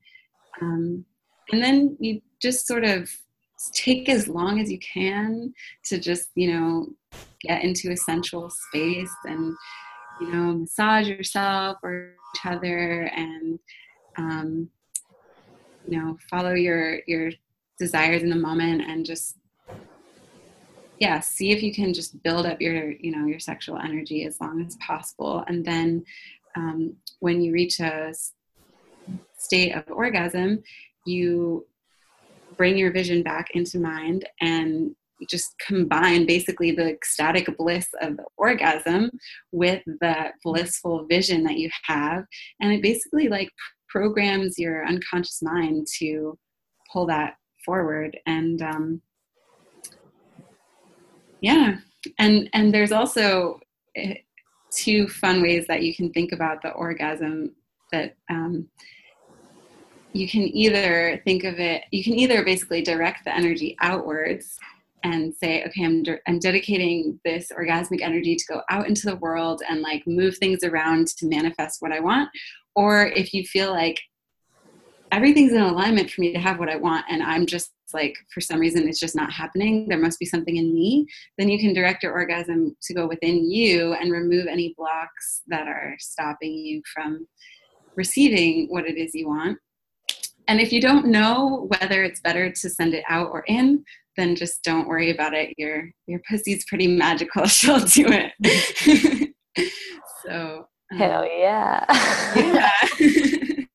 um, 0.62 1.04
and 1.52 1.64
then 1.64 1.98
you 2.00 2.22
just 2.40 2.68
sort 2.68 2.86
of 2.86 3.10
take 3.74 4.08
as 4.08 4.28
long 4.28 4.60
as 4.60 4.72
you 4.72 4.78
can 4.80 5.52
to 5.86 6.00
just 6.00 6.30
you 6.36 6.54
know 6.54 6.88
get 7.42 7.64
into 7.64 7.92
a 7.92 7.98
sensual 7.98 8.52
space 8.52 9.12
and 9.26 9.56
you 10.20 10.32
know, 10.32 10.54
massage 10.54 11.08
yourself 11.08 11.78
or 11.84 12.14
each 12.36 12.46
other 12.46 13.10
and, 13.16 13.60
um, 14.18 14.70
you 15.88 15.98
know, 15.98 16.18
follow 16.30 16.54
your, 16.54 17.00
your 17.08 17.32
desires 17.78 18.22
in 18.22 18.30
the 18.30 18.36
moment 18.36 18.82
and 18.82 19.06
just, 19.06 19.38
yeah, 21.00 21.20
see 21.20 21.52
if 21.52 21.64
you 21.64 21.74
can 21.74 21.94
just 21.94 22.22
build 22.24 22.46
up 22.46 22.62
your, 22.62 22.92
you 22.92 23.12
know, 23.16 23.26
your 23.26 23.40
sexual 23.40 23.78
energy 23.78 24.26
as 24.26 24.40
long 24.42 24.64
as 24.66 24.76
possible. 24.78 25.44
And 25.48 25.64
then 25.64 26.04
um, 26.56 26.96
when 27.20 27.42
you 27.42 27.54
reach 27.54 27.80
a 27.80 28.14
state 29.38 29.74
of 29.74 29.84
orgasm, 29.88 30.62
you 31.06 31.66
bring 32.58 32.78
your 32.78 32.92
vision 32.92 33.24
back 33.24 33.52
into 33.52 33.80
mind 33.80 34.28
and 34.42 34.94
just 35.30 35.54
combine 35.66 36.26
basically 36.26 36.72
the 36.72 36.90
ecstatic 36.90 37.56
bliss 37.58 37.88
of 38.02 38.18
the 38.18 38.26
orgasm 38.38 39.10
with 39.52 39.82
the 39.86 40.32
blissful 40.44 41.06
vision 41.10 41.44
that 41.44 41.58
you 41.58 41.70
have. 41.86 42.24
And 42.62 42.72
it 42.72 42.82
basically 42.82 43.28
like 43.28 43.50
programs 43.90 44.58
your 44.58 44.86
unconscious 44.86 45.42
mind 45.42 45.88
to 46.00 46.38
pull 46.92 47.06
that 47.08 47.36
forward. 47.66 48.18
And 48.26 48.62
um, 48.62 49.02
yeah. 51.42 51.78
And 52.18 52.50
and 52.54 52.74
there's 52.74 52.92
also 52.92 53.60
eh, 53.96 54.16
two 54.72 55.08
fun 55.08 55.42
ways 55.42 55.66
that 55.68 55.84
you 55.84 55.96
can 55.96 56.12
think 56.12 56.32
about 56.32 56.62
the 56.62 56.72
orgasm 56.72 57.56
that 57.92 58.16
um, 58.30 58.70
you 60.14 60.28
can 60.28 60.42
either 60.42 61.22
think 61.24 61.44
of 61.44 61.60
it 61.60 61.84
you 61.92 62.04
can 62.04 62.14
either 62.14 62.44
basically 62.44 62.82
direct 62.82 63.26
the 63.26 63.36
energy 63.36 63.76
outwards 63.82 64.58
and 65.04 65.34
say 65.34 65.64
okay 65.64 65.86
I'm, 65.86 66.04
de- 66.04 66.20
I'm 66.28 66.40
dedicating 66.40 67.20
this 67.24 67.52
orgasmic 67.58 68.02
energy 68.02 68.36
to 68.36 68.46
go 68.50 68.62
out 68.70 68.88
into 68.88 69.06
the 69.06 69.16
world 69.18 69.62
and 69.68 69.82
like 69.82 70.04
move 70.06 70.38
things 70.38 70.64
around 70.64 71.08
to 71.18 71.28
manifest 71.28 71.78
what 71.82 71.92
i 71.92 72.00
want 72.00 72.30
or 72.76 73.08
if 73.08 73.34
you 73.34 73.44
feel 73.44 73.72
like 73.72 74.00
everything's 75.12 75.54
in 75.54 75.62
alignment 75.62 76.10
for 76.10 76.22
me 76.22 76.34
to 76.34 76.40
have 76.40 76.60
what 76.60 76.70
i 76.70 76.76
want 76.76 77.06
and 77.10 77.24
i'm 77.24 77.46
just 77.46 77.72
like 77.94 78.16
for 78.32 78.42
some 78.42 78.60
reason 78.60 78.88
it's 78.88 79.00
just 79.00 79.16
not 79.16 79.32
happening 79.32 79.88
there 79.88 79.98
must 79.98 80.20
be 80.20 80.26
something 80.26 80.58
in 80.58 80.74
me 80.74 81.08
then 81.38 81.50
you 81.50 81.58
can 81.58 81.74
direct 81.74 82.04
your 82.04 82.14
orgasm 82.14 82.76
to 82.82 82.94
go 82.94 83.08
within 83.08 83.50
you 83.50 83.94
and 83.94 84.12
remove 84.12 84.46
any 84.48 84.76
blocks 84.78 85.42
that 85.48 85.68
are 85.68 85.96
stopping 86.00 86.54
you 86.54 86.82
from 86.94 87.26
receiving 88.00 88.68
what 88.70 88.86
it 88.86 88.98
is 88.98 89.14
you 89.14 89.28
want. 89.28 89.58
And 90.48 90.60
if 90.60 90.72
you 90.72 90.82
don't 90.82 91.08
know 91.08 91.68
whether 91.74 92.04
it's 92.04 92.22
better 92.22 92.50
to 92.50 92.70
send 92.70 92.94
it 92.96 93.04
out 93.08 93.30
or 93.32 93.44
in 93.48 93.84
then 94.20 94.36
just 94.36 94.64
don't 94.64 94.88
worry 94.88 95.10
about 95.10 95.34
it. 95.34 95.54
Your 95.58 95.90
your 96.08 96.20
pussy's 96.30 96.66
pretty 96.66 96.88
magical. 96.88 97.46
She'll 97.48 97.80
do 97.80 98.06
it. 98.10 99.34
so 100.26 100.68
um, 100.92 100.98
hell 100.98 101.26
yeah. 101.26 101.86
yeah. 102.36 102.72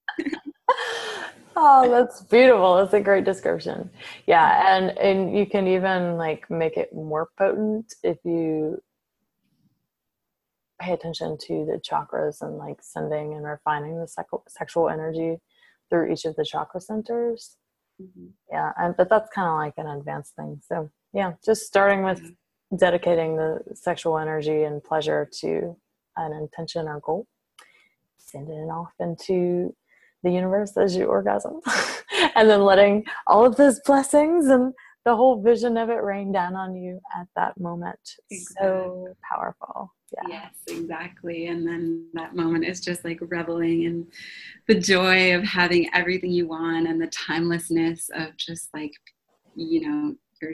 oh, 1.57 1.89
that's 1.91 2.21
beautiful. 2.23 2.77
That's 2.77 2.93
a 2.95 3.01
great 3.01 3.25
description. 3.25 3.91
Yeah, 4.27 4.77
and 4.77 4.97
and 4.99 5.37
you 5.37 5.47
can 5.47 5.67
even 5.67 6.17
like 6.17 6.51
make 6.51 6.77
it 6.77 6.95
more 6.95 7.29
potent 7.39 7.95
if 8.03 8.19
you 8.25 8.81
pay 10.81 10.93
attention 10.93 11.39
to 11.39 11.65
the 11.65 11.81
chakras 11.81 12.43
and 12.43 12.59
like 12.59 12.79
sending 12.83 13.35
and 13.35 13.47
refining 13.47 13.99
the 13.99 14.09
sexual 14.49 14.89
energy 14.89 15.39
through 15.89 16.13
each 16.13 16.25
of 16.25 16.35
the 16.37 16.45
chakra 16.45 16.81
centers 16.81 17.57
Mm-hmm. 18.01 18.27
Yeah, 18.51 18.73
and, 18.77 18.97
but 18.97 19.09
that's 19.09 19.31
kind 19.35 19.49
of 19.49 19.57
like 19.57 19.75
an 19.77 19.99
advanced 19.99 20.35
thing. 20.37 20.61
So 20.67 20.91
yeah, 21.13 21.35
just 21.45 21.63
starting 21.63 22.03
with 22.03 22.21
mm-hmm. 22.21 22.77
dedicating 22.77 23.37
the 23.37 23.61
sexual 23.75 24.19
energy 24.19 24.65
and 24.65 24.83
pleasure 24.83 25.29
to 25.41 25.77
an 26.17 26.33
intention 26.33 26.89
or 26.89 27.01
goal, 27.01 27.27
sending 28.19 28.57
it 28.57 28.71
off 28.71 28.93
into 29.01 29.75
the 30.23 30.31
universe 30.31 30.77
as 30.77 30.97
you 30.97 31.05
orgasm, 31.05 31.61
and 32.35 32.49
then 32.49 32.63
letting 32.63 33.05
all 33.27 33.45
of 33.45 33.57
those 33.57 33.81
blessings 33.81 34.47
and 34.47 34.73
the 35.05 35.15
whole 35.15 35.43
vision 35.43 35.77
of 35.77 35.91
it 35.91 36.03
rained 36.03 36.33
down 36.33 36.55
on 36.55 36.75
you 36.75 37.01
at 37.15 37.27
that 37.37 37.59
moment. 37.61 37.99
Exactly. 38.31 38.67
So 38.67 39.09
powerful. 39.23 39.93
Yeah. 40.13 40.23
Yes, 40.29 40.55
exactly. 40.69 41.49
And 41.49 41.67
then 41.67 42.09
that 42.15 42.35
moment 42.35 42.65
is 42.65 42.81
just 42.81 43.05
like 43.05 43.19
reveling 43.21 43.83
in 43.83 44.07
the 44.67 44.75
joy 44.75 45.35
of 45.35 45.43
having 45.45 45.91
everything 45.93 46.31
you 46.31 46.47
want 46.47 46.89
and 46.89 47.01
the 47.01 47.09
timelessness 47.09 48.09
of 48.15 48.37
just 48.37 48.69
like, 48.73 48.93
you 49.55 49.81
know, 49.87 50.15
your 50.41 50.53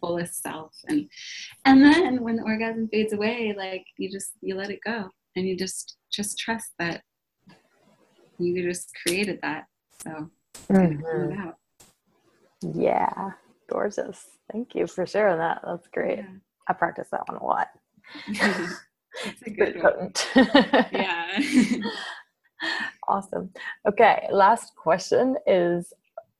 fullest 0.00 0.42
self. 0.42 0.74
And 0.88 1.08
and 1.64 1.82
then 1.82 2.22
when 2.22 2.36
the 2.36 2.42
orgasm 2.42 2.88
fades 2.88 3.12
away, 3.12 3.54
like 3.56 3.84
you 3.96 4.10
just 4.10 4.32
you 4.40 4.54
let 4.54 4.70
it 4.70 4.80
go 4.84 5.08
and 5.34 5.46
you 5.46 5.56
just 5.56 5.96
just 6.12 6.38
trust 6.38 6.72
that 6.78 7.02
you 8.38 8.62
just 8.62 8.90
created 9.04 9.40
that. 9.42 9.64
So 10.02 10.30
mm-hmm. 10.70 11.50
Yeah. 12.74 13.30
Gorgeous. 13.68 14.24
Thank 14.52 14.74
you 14.74 14.86
for 14.86 15.06
sharing 15.06 15.38
that. 15.38 15.60
That's 15.64 15.88
great. 15.88 16.18
Yeah. 16.18 16.26
I 16.68 16.72
practice 16.72 17.08
that 17.10 17.28
one 17.28 17.38
a 17.38 17.44
lot. 17.44 17.68
it's 18.28 19.42
a 19.46 19.50
good 19.50 19.80
potent. 19.80 20.28
yeah. 20.92 21.40
awesome. 23.08 23.50
Okay, 23.86 24.26
last 24.30 24.74
question 24.76 25.36
is 25.46 25.92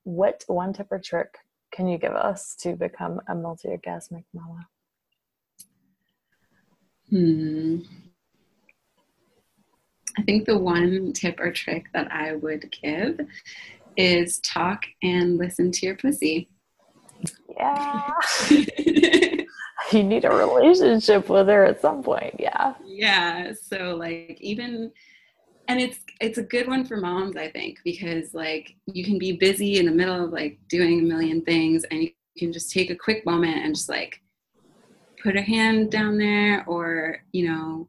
what 0.03 0.43
one 0.47 0.73
tip 0.73 0.87
or 0.91 0.99
trick 0.99 1.37
can 1.71 1.87
you 1.87 1.97
give 1.97 2.13
us 2.13 2.55
to 2.55 2.75
become 2.75 3.21
a 3.27 3.35
multi-orgasmic 3.35 4.23
mama? 4.33 4.67
Hmm. 7.09 7.79
I 10.17 10.23
think 10.23 10.45
the 10.45 10.57
one 10.57 11.13
tip 11.13 11.39
or 11.39 11.51
trick 11.51 11.85
that 11.93 12.11
I 12.11 12.35
would 12.35 12.71
give 12.83 13.19
is 13.95 14.39
talk 14.39 14.83
and 15.01 15.37
listen 15.37 15.71
to 15.71 15.85
your 15.85 15.95
pussy. 15.95 16.49
Yeah. 17.57 18.11
you 19.91 20.03
need 20.03 20.25
a 20.25 20.29
relationship 20.29 21.29
with 21.29 21.47
her 21.47 21.65
at 21.65 21.81
some 21.81 22.03
point. 22.03 22.35
Yeah. 22.39 22.73
Yeah. 22.85 23.53
So 23.53 23.95
like 23.95 24.37
even 24.41 24.91
and 25.67 25.79
it's 25.79 25.99
it's 26.19 26.37
a 26.37 26.43
good 26.43 26.67
one 26.67 26.83
for 26.83 26.97
moms, 26.97 27.35
I 27.35 27.49
think, 27.49 27.79
because 27.83 28.33
like 28.33 28.75
you 28.87 29.03
can 29.03 29.19
be 29.19 29.33
busy 29.33 29.77
in 29.77 29.85
the 29.85 29.91
middle 29.91 30.25
of 30.25 30.31
like 30.31 30.59
doing 30.67 30.99
a 30.99 31.03
million 31.03 31.41
things 31.43 31.83
and 31.91 32.03
you 32.03 32.11
can 32.37 32.51
just 32.51 32.71
take 32.71 32.89
a 32.89 32.95
quick 32.95 33.25
moment 33.25 33.63
and 33.63 33.75
just 33.75 33.89
like 33.89 34.21
put 35.21 35.35
a 35.35 35.41
hand 35.41 35.91
down 35.91 36.17
there 36.17 36.65
or, 36.67 37.19
you 37.33 37.47
know, 37.47 37.87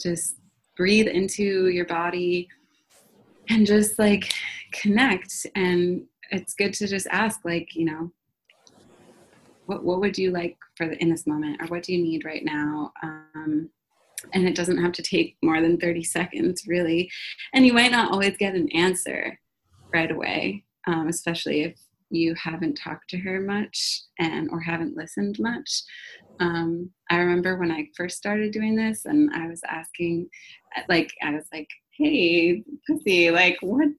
just 0.00 0.36
breathe 0.76 1.08
into 1.08 1.68
your 1.68 1.84
body 1.84 2.48
and 3.50 3.66
just 3.66 3.98
like 3.98 4.32
connect 4.72 5.46
and 5.54 6.06
it's 6.32 6.54
good 6.54 6.74
to 6.74 6.86
just 6.86 7.06
ask 7.10 7.40
like 7.44 7.74
you 7.74 7.84
know 7.84 8.10
what, 9.66 9.84
what 9.84 10.00
would 10.00 10.18
you 10.18 10.32
like 10.32 10.56
for 10.76 10.88
the, 10.88 11.00
in 11.00 11.08
this 11.08 11.24
moment 11.26 11.62
or 11.62 11.68
what 11.68 11.84
do 11.84 11.92
you 11.92 12.02
need 12.02 12.24
right 12.24 12.44
now? 12.44 12.92
Um, 13.00 13.70
and 14.34 14.46
it 14.46 14.56
doesn't 14.56 14.82
have 14.82 14.90
to 14.92 15.02
take 15.02 15.36
more 15.40 15.60
than 15.60 15.78
30 15.78 16.02
seconds 16.02 16.64
really. 16.66 17.08
And 17.54 17.64
you 17.64 17.72
might 17.72 17.92
not 17.92 18.10
always 18.10 18.36
get 18.36 18.56
an 18.56 18.68
answer 18.72 19.38
right 19.94 20.10
away 20.10 20.64
um, 20.86 21.08
especially 21.08 21.62
if 21.62 21.78
you 22.10 22.34
haven't 22.34 22.74
talked 22.74 23.08
to 23.10 23.18
her 23.18 23.40
much 23.40 24.02
and 24.18 24.50
or 24.50 24.60
haven't 24.60 24.96
listened 24.96 25.36
much. 25.38 25.82
Um, 26.40 26.90
i 27.10 27.18
remember 27.18 27.56
when 27.56 27.70
i 27.70 27.86
first 27.96 28.16
started 28.16 28.52
doing 28.52 28.74
this 28.74 29.04
and 29.04 29.30
i 29.34 29.46
was 29.46 29.60
asking 29.68 30.28
like 30.88 31.12
i 31.22 31.30
was 31.30 31.44
like 31.52 31.68
hey 31.96 32.64
pussy 32.86 33.30
like 33.30 33.58
what's 33.60 33.92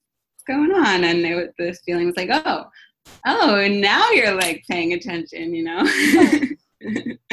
going 0.43 0.71
on? 0.71 1.03
And 1.03 1.25
it, 1.25 1.53
the 1.57 1.77
feeling 1.85 2.07
was 2.07 2.17
like 2.17 2.29
oh 2.31 2.65
oh 3.25 3.55
and 3.55 3.81
now 3.81 4.09
you're 4.11 4.35
like 4.35 4.63
paying 4.69 4.93
attention 4.93 5.53
you 5.53 5.63
know? 5.63 5.83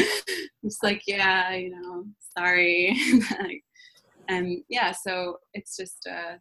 It's 0.62 0.82
like 0.82 1.02
yeah 1.06 1.54
you 1.54 1.70
know 1.70 2.04
sorry. 2.36 2.98
And 4.28 4.62
yeah 4.68 4.92
so 4.92 5.38
it's 5.54 5.76
just 5.76 6.06
uh, 6.08 6.36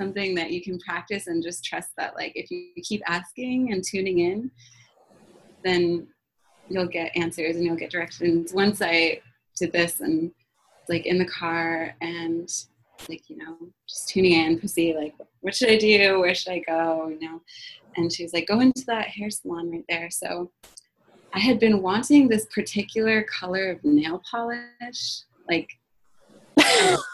something 0.00 0.34
that 0.34 0.50
you 0.50 0.60
can 0.60 0.80
practice 0.80 1.28
and 1.28 1.44
just 1.44 1.64
trust 1.64 1.90
that 1.96 2.16
like 2.16 2.32
if 2.34 2.50
you 2.50 2.70
keep 2.82 3.02
asking 3.06 3.72
and 3.72 3.84
tuning 3.84 4.18
in 4.18 4.50
then 5.62 6.08
you'll 6.68 6.88
get 6.88 7.16
answers 7.16 7.54
and 7.54 7.64
you'll 7.64 7.76
get 7.76 7.92
directions. 7.92 8.52
Once 8.52 8.82
i 8.82 9.20
did 9.56 9.72
this 9.72 10.00
and 10.00 10.32
like 10.88 11.06
in 11.06 11.18
the 11.18 11.26
car 11.26 11.94
and 12.00 12.48
like 13.08 13.28
you 13.28 13.36
know 13.36 13.56
just 13.88 14.08
tuning 14.08 14.32
in 14.32 14.60
to 14.60 14.68
see 14.68 14.94
like 14.94 15.14
what 15.40 15.54
should 15.54 15.70
i 15.70 15.76
do 15.76 16.20
where 16.20 16.34
should 16.34 16.52
i 16.52 16.58
go 16.66 17.08
you 17.08 17.20
know 17.20 17.40
and 17.96 18.12
she 18.12 18.22
was 18.22 18.32
like 18.32 18.46
go 18.46 18.60
into 18.60 18.84
that 18.86 19.08
hair 19.08 19.30
salon 19.30 19.70
right 19.70 19.84
there 19.88 20.10
so 20.10 20.50
i 21.34 21.38
had 21.38 21.58
been 21.58 21.82
wanting 21.82 22.28
this 22.28 22.46
particular 22.46 23.24
color 23.24 23.70
of 23.70 23.84
nail 23.84 24.22
polish 24.30 25.22
like 25.48 25.68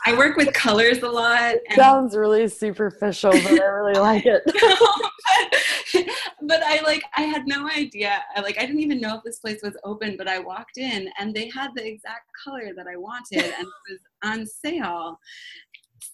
I 0.06 0.14
work 0.16 0.36
with 0.36 0.52
colors 0.52 1.02
a 1.02 1.08
lot. 1.08 1.56
Sounds 1.74 2.16
really 2.16 2.48
superficial, 2.48 3.30
but 3.30 3.60
I 3.60 3.64
really 3.64 4.00
like 4.00 4.24
it. 4.26 4.42
but 6.42 6.62
I 6.62 6.80
like 6.82 7.02
I 7.16 7.22
had 7.22 7.46
no 7.46 7.68
idea. 7.68 8.22
I 8.36 8.40
like 8.40 8.58
I 8.58 8.66
didn't 8.66 8.80
even 8.80 9.00
know 9.00 9.16
if 9.16 9.24
this 9.24 9.38
place 9.38 9.60
was 9.62 9.76
open, 9.84 10.16
but 10.16 10.28
I 10.28 10.38
walked 10.38 10.78
in 10.78 11.08
and 11.18 11.34
they 11.34 11.50
had 11.50 11.70
the 11.74 11.86
exact 11.86 12.30
color 12.42 12.72
that 12.76 12.86
I 12.86 12.96
wanted 12.96 13.44
and 13.44 13.66
it 13.66 13.90
was 13.90 14.00
on 14.22 14.46
sale 14.46 15.18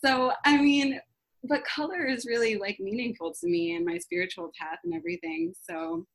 so 0.05 0.33
i 0.45 0.57
mean 0.61 1.01
but 1.45 1.65
color 1.65 2.07
is 2.07 2.27
really 2.27 2.57
like 2.57 2.79
meaningful 2.81 3.33
to 3.33 3.47
me 3.47 3.75
and 3.75 3.85
my 3.85 3.99
spiritual 3.99 4.53
path 4.59 4.79
and 4.85 4.95
everything. 4.95 5.55
So 5.63 6.07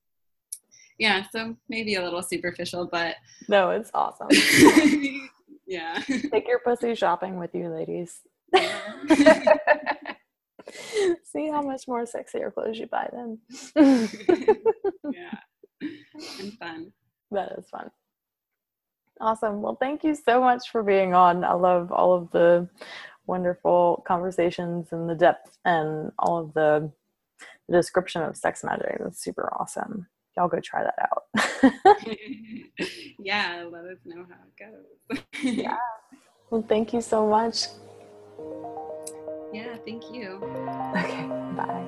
yeah 0.98 1.26
so 1.32 1.56
maybe 1.68 1.96
a 1.96 2.04
little 2.04 2.22
superficial 2.24 2.88
but 2.92 3.16
no 3.48 3.72
it's 3.72 3.92
awesome. 3.94 4.30
Yeah. 5.68 6.00
Take 6.32 6.48
your 6.48 6.60
pussy 6.60 6.94
shopping 6.94 7.40
with 7.40 7.56
you 7.56 7.70
ladies. 7.70 8.20
See 11.24 11.50
how 11.50 11.64
much 11.64 11.88
more 11.88 12.04
sexier 12.04 12.54
clothes 12.54 12.78
you 12.78 12.86
buy 12.86 13.10
then. 13.12 13.40
Yeah. 15.12 15.40
And 16.40 16.54
fun. 16.60 16.94
That 17.32 17.54
is 17.58 17.68
fun. 17.68 17.90
Awesome. 19.20 19.64
Well 19.64 19.76
thank 19.76 20.04
you 20.04 20.14
so 20.14 20.40
much 20.40 20.70
for 20.70 20.84
being 20.84 21.16
on. 21.16 21.44
I 21.44 21.54
love 21.54 21.92
all 21.92 22.14
of 22.14 22.30
the 22.30 22.70
wonderful 23.28 24.04
conversations 24.08 24.88
and 24.92 25.10
the 25.10 25.16
depth 25.16 25.58
and 25.66 26.12
all 26.20 26.38
of 26.40 26.54
the, 26.54 26.92
the 27.68 27.78
description 27.78 28.22
of 28.22 28.38
sex 28.38 28.64
magic. 28.64 28.98
That's 29.00 29.24
super 29.24 29.52
awesome. 29.60 30.08
Y'all 30.38 30.48
go 30.48 30.60
try 30.60 30.84
that 30.84 30.96
out. 31.00 31.24
yeah, 33.20 33.66
let 33.72 33.86
us 33.86 33.98
know 34.06 34.26
how 34.30 34.36
it 34.46 35.18
goes. 35.18 35.24
yeah. 35.44 35.78
Well, 36.50 36.66
thank 36.68 36.94
you 36.94 37.02
so 37.02 37.28
much. 37.28 37.68
Yeah, 39.54 39.78
thank 39.86 40.12
you. 40.12 40.42
Okay, 40.96 41.28
bye. 41.56 41.85